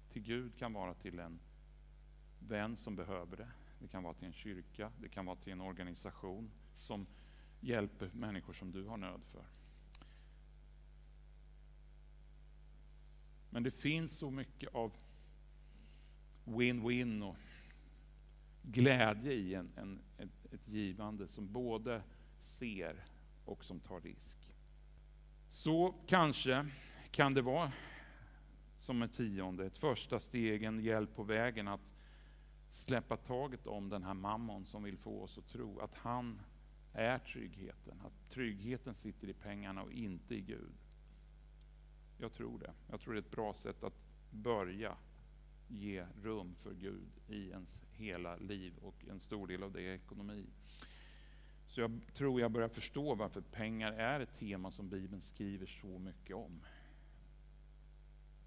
till 0.09 0.21
Gud 0.21 0.57
kan 0.57 0.73
vara 0.73 0.93
till 0.93 1.19
en 1.19 1.39
vän 2.47 2.77
som 2.77 2.95
behöver 2.95 3.38
det. 3.38 3.47
Det 3.79 3.88
kan 3.88 4.03
vara 4.03 4.13
till 4.13 4.27
en 4.27 4.34
kyrka, 4.34 4.91
det 5.01 5.10
kan 5.10 5.25
vara 5.25 5.36
till 5.36 5.53
en 5.53 5.62
organisation 5.62 6.51
som 6.77 7.08
hjälper 7.60 8.10
människor 8.13 8.53
som 8.53 8.71
du 8.71 8.86
har 8.86 8.97
nöd 8.97 9.21
för. 9.31 9.45
Men 13.49 13.63
det 13.63 13.71
finns 13.71 14.12
så 14.12 14.31
mycket 14.31 14.75
av 14.75 14.93
win-win 16.45 17.23
och 17.23 17.36
glädje 18.62 19.34
i 19.34 19.55
en, 19.55 19.71
en, 19.75 20.01
ett, 20.17 20.53
ett 20.53 20.67
givande 20.67 21.27
som 21.27 21.51
både 21.51 22.01
ser 22.39 23.05
och 23.45 23.65
som 23.65 23.79
tar 23.79 24.01
risk. 24.01 24.38
Så 25.49 25.95
kanske 26.08 26.67
kan 27.12 27.34
det 27.34 27.41
vara 27.41 27.71
som 28.77 29.01
ett 29.01 29.13
tionde, 29.13 29.65
ett 29.65 29.77
första 29.77 30.19
steg, 30.19 30.63
en 30.63 30.79
hjälp 30.79 31.15
på 31.15 31.23
vägen 31.23 31.67
att 31.67 31.94
släppa 32.75 33.17
taget 33.17 33.67
om 33.67 33.89
den 33.89 34.03
här 34.03 34.13
mammon 34.13 34.65
som 34.65 34.83
vill 34.83 34.97
få 34.97 35.21
oss 35.21 35.38
att 35.38 35.47
tro 35.47 35.79
att 35.79 35.93
han 35.95 36.41
är 36.93 37.17
tryggheten, 37.17 38.01
att 38.01 38.29
tryggheten 38.29 38.95
sitter 38.95 39.27
i 39.27 39.33
pengarna 39.33 39.83
och 39.83 39.91
inte 39.91 40.35
i 40.35 40.41
Gud. 40.41 40.75
Jag 42.17 42.33
tror 42.33 42.59
det. 42.59 42.73
Jag 42.89 43.01
tror 43.01 43.13
det 43.13 43.19
är 43.19 43.21
ett 43.21 43.31
bra 43.31 43.53
sätt 43.53 43.83
att 43.83 43.93
börja 44.31 44.97
ge 45.67 46.05
rum 46.21 46.55
för 46.55 46.73
Gud 46.73 47.09
i 47.27 47.49
ens 47.49 47.83
hela 47.91 48.35
liv 48.35 48.73
och 48.81 49.05
en 49.09 49.19
stor 49.19 49.47
del 49.47 49.63
av 49.63 49.71
det 49.71 49.81
är 49.81 49.93
ekonomi. 49.95 50.45
Så 51.67 51.81
jag 51.81 52.01
tror 52.13 52.41
jag 52.41 52.51
börjar 52.51 52.69
förstå 52.69 53.15
varför 53.15 53.41
pengar 53.41 53.93
är 53.93 54.19
ett 54.19 54.38
tema 54.39 54.71
som 54.71 54.89
Bibeln 54.89 55.21
skriver 55.21 55.65
så 55.65 55.99
mycket 55.99 56.35
om. 56.35 56.61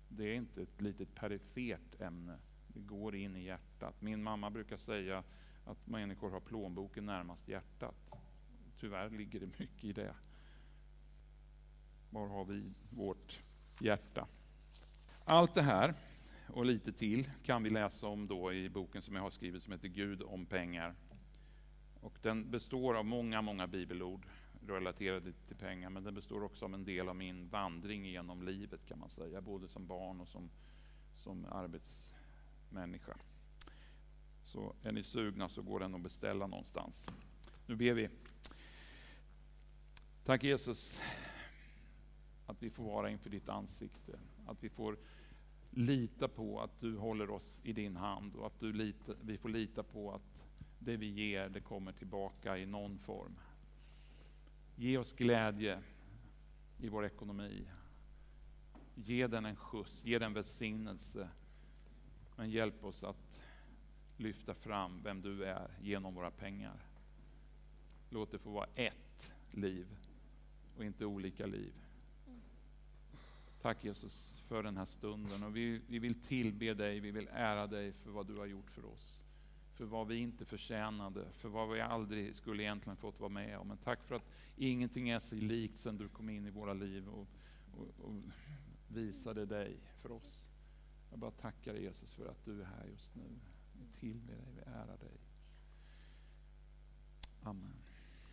Det 0.09 0.25
är 0.25 0.35
inte 0.35 0.63
ett 0.63 0.81
litet 0.81 1.15
perifert 1.15 2.01
ämne. 2.01 2.39
Det 2.79 2.85
går 2.85 3.15
in 3.15 3.37
i 3.37 3.45
hjärtat. 3.45 4.03
Min 4.03 4.23
mamma 4.23 4.51
brukar 4.51 4.77
säga 4.77 5.25
att 5.65 5.87
människor 5.87 6.31
har 6.31 6.41
plånboken 6.41 7.07
närmast 7.07 7.49
hjärtat. 7.49 7.95
Tyvärr 8.81 9.11
ligger 9.11 9.41
det 9.41 9.59
mycket 9.59 9.85
i 9.85 9.93
det. 9.93 10.15
Var 12.11 12.29
har 12.29 12.45
vi 12.45 12.73
vårt 12.91 13.41
hjärta. 13.81 14.27
Allt 15.25 15.55
det 15.55 15.63
här 15.63 15.95
och 16.47 16.67
lite 16.67 16.93
till 16.93 17.31
kan 17.45 17.63
vi 17.63 17.71
läsa 17.71 18.07
om 18.07 18.27
då 18.27 18.53
i 18.53 18.69
boken 18.69 19.03
som 19.03 19.15
jag 19.15 19.23
har 19.23 19.31
skrivit 19.31 19.63
som 19.63 19.73
heter 19.73 19.89
Gud 19.89 20.23
om 20.23 20.47
pengar. 20.47 20.95
Och 22.01 22.19
den 22.23 22.51
består 22.51 22.95
av 22.95 23.05
många, 23.05 23.43
många 23.43 23.67
bibelord 23.67 24.27
relaterade 24.67 25.33
till 25.33 25.57
pengar, 25.57 25.91
men 25.91 26.05
den 26.05 26.15
består 26.15 26.45
också 26.45 26.65
av 26.65 26.75
en 26.75 26.85
del 26.85 27.09
av 27.09 27.17
min 27.17 27.49
vandring 27.49 28.05
genom 28.05 28.43
livet 28.43 28.87
kan 28.87 28.99
man 28.99 29.11
säga, 29.11 29.41
både 29.41 29.69
som 29.69 29.87
barn 29.87 30.21
och 30.21 30.29
som, 30.29 30.51
som 31.15 31.47
människa. 32.71 33.17
Så 34.43 34.75
är 34.83 34.93
ni 34.93 35.03
sugna 35.03 35.49
så 35.49 35.63
går 35.63 35.81
den 35.81 35.95
att 35.95 36.03
beställa 36.03 36.47
någonstans. 36.47 37.09
Nu 37.67 37.77
ber 37.77 37.93
vi. 37.93 38.09
Tack 40.25 40.45
Jesus 40.45 41.01
att 42.47 42.63
vi 42.63 42.71
får 42.71 42.85
vara 42.85 43.11
inför 43.11 43.31
ditt 43.31 43.49
ansikte. 43.49 44.19
Att 44.47 44.65
vi 44.65 44.69
får 44.69 44.99
lita 45.71 46.29
på 46.29 46.61
att 46.61 46.81
du 46.81 46.97
håller 46.97 47.31
oss 47.31 47.61
i 47.65 47.73
din 47.73 47.97
hand 47.97 48.37
och 48.37 48.47
att 48.47 48.61
du 48.61 48.73
lita, 48.73 49.13
vi 49.21 49.39
får 49.39 49.49
lita 49.49 49.83
på 49.83 50.13
att 50.13 50.45
det 50.79 50.97
vi 50.97 51.07
ger, 51.07 51.49
det 51.49 51.61
kommer 51.61 51.93
tillbaka 51.93 52.59
i 52.59 52.67
någon 52.67 52.99
form. 52.99 53.39
Ge 54.77 54.99
oss 54.99 55.13
glädje 55.13 55.83
i 56.79 56.89
vår 56.89 57.07
ekonomi. 57.07 57.69
Ge 58.95 59.27
den 59.27 59.45
en 59.45 59.57
skjuts, 59.57 60.05
ge 60.05 60.19
den 60.19 60.35
välsignelse. 60.35 61.29
Men 62.39 62.51
hjälp 62.51 62.85
oss 62.85 63.05
att 63.05 63.41
lyfta 64.17 64.55
fram 64.55 65.03
vem 65.03 65.23
du 65.23 65.45
är 65.45 65.71
genom 65.83 66.15
våra 66.15 66.31
pengar. 66.31 66.77
Låt 68.11 68.31
det 68.31 68.39
få 68.39 68.51
vara 68.51 68.69
ett 68.75 69.33
liv 69.51 69.87
och 70.77 70.85
inte 70.85 71.05
olika 71.05 71.47
liv. 71.47 71.73
Tack 73.63 73.85
Jesus 73.85 74.43
för 74.49 74.63
den 74.63 74.77
här 74.77 74.85
stunden 74.85 75.43
och 75.43 75.57
vi, 75.57 75.81
vi 75.89 75.99
vill 75.99 76.23
tillbe 76.23 76.75
dig, 76.75 77.01
vi 77.01 77.11
vill 77.11 77.29
ära 77.33 77.67
dig 77.67 77.93
för 77.93 78.11
vad 78.11 78.27
du 78.27 78.37
har 78.37 78.47
gjort 78.47 78.71
för 78.71 78.85
oss. 78.85 79.23
För 79.75 79.85
vad 79.85 80.07
vi 80.07 80.17
inte 80.17 80.45
förtjänade, 80.45 81.33
för 81.33 81.49
vad 81.49 81.71
vi 81.71 81.81
aldrig 81.81 82.35
skulle 82.35 82.63
egentligen 82.63 82.97
fått 82.97 83.21
vara 83.21 83.31
med 83.31 83.59
om. 83.59 83.69
Men 83.69 83.77
tack 83.77 84.05
för 84.05 84.15
att 84.15 84.29
ingenting 84.57 85.09
är 85.09 85.21
sig 85.21 85.41
likt 85.41 85.79
sedan 85.79 85.97
du 85.97 86.09
kom 86.09 86.31
in 86.31 86.47
i 86.47 86.51
våra 86.51 86.75
liv 86.75 87.09
och, 87.09 87.27
och, 87.77 88.05
och 88.05 88.15
visade 88.89 89.47
dig 89.47 89.77
för 90.03 90.13
oss. 90.13 90.48
Jag 91.11 91.19
bara 91.19 91.31
tackar 91.31 91.73
dig 91.73 91.83
Jesus 91.83 92.15
för 92.15 92.27
att 92.27 92.45
du 92.45 92.61
är 92.63 92.65
här 92.65 92.87
just 92.87 93.15
nu. 93.15 93.41
Vi 93.73 94.01
tillber 94.01 94.35
dig, 94.35 94.53
vi 94.55 94.61
ärar 94.61 94.97
dig. 94.99 95.21
Amen. 97.43 97.88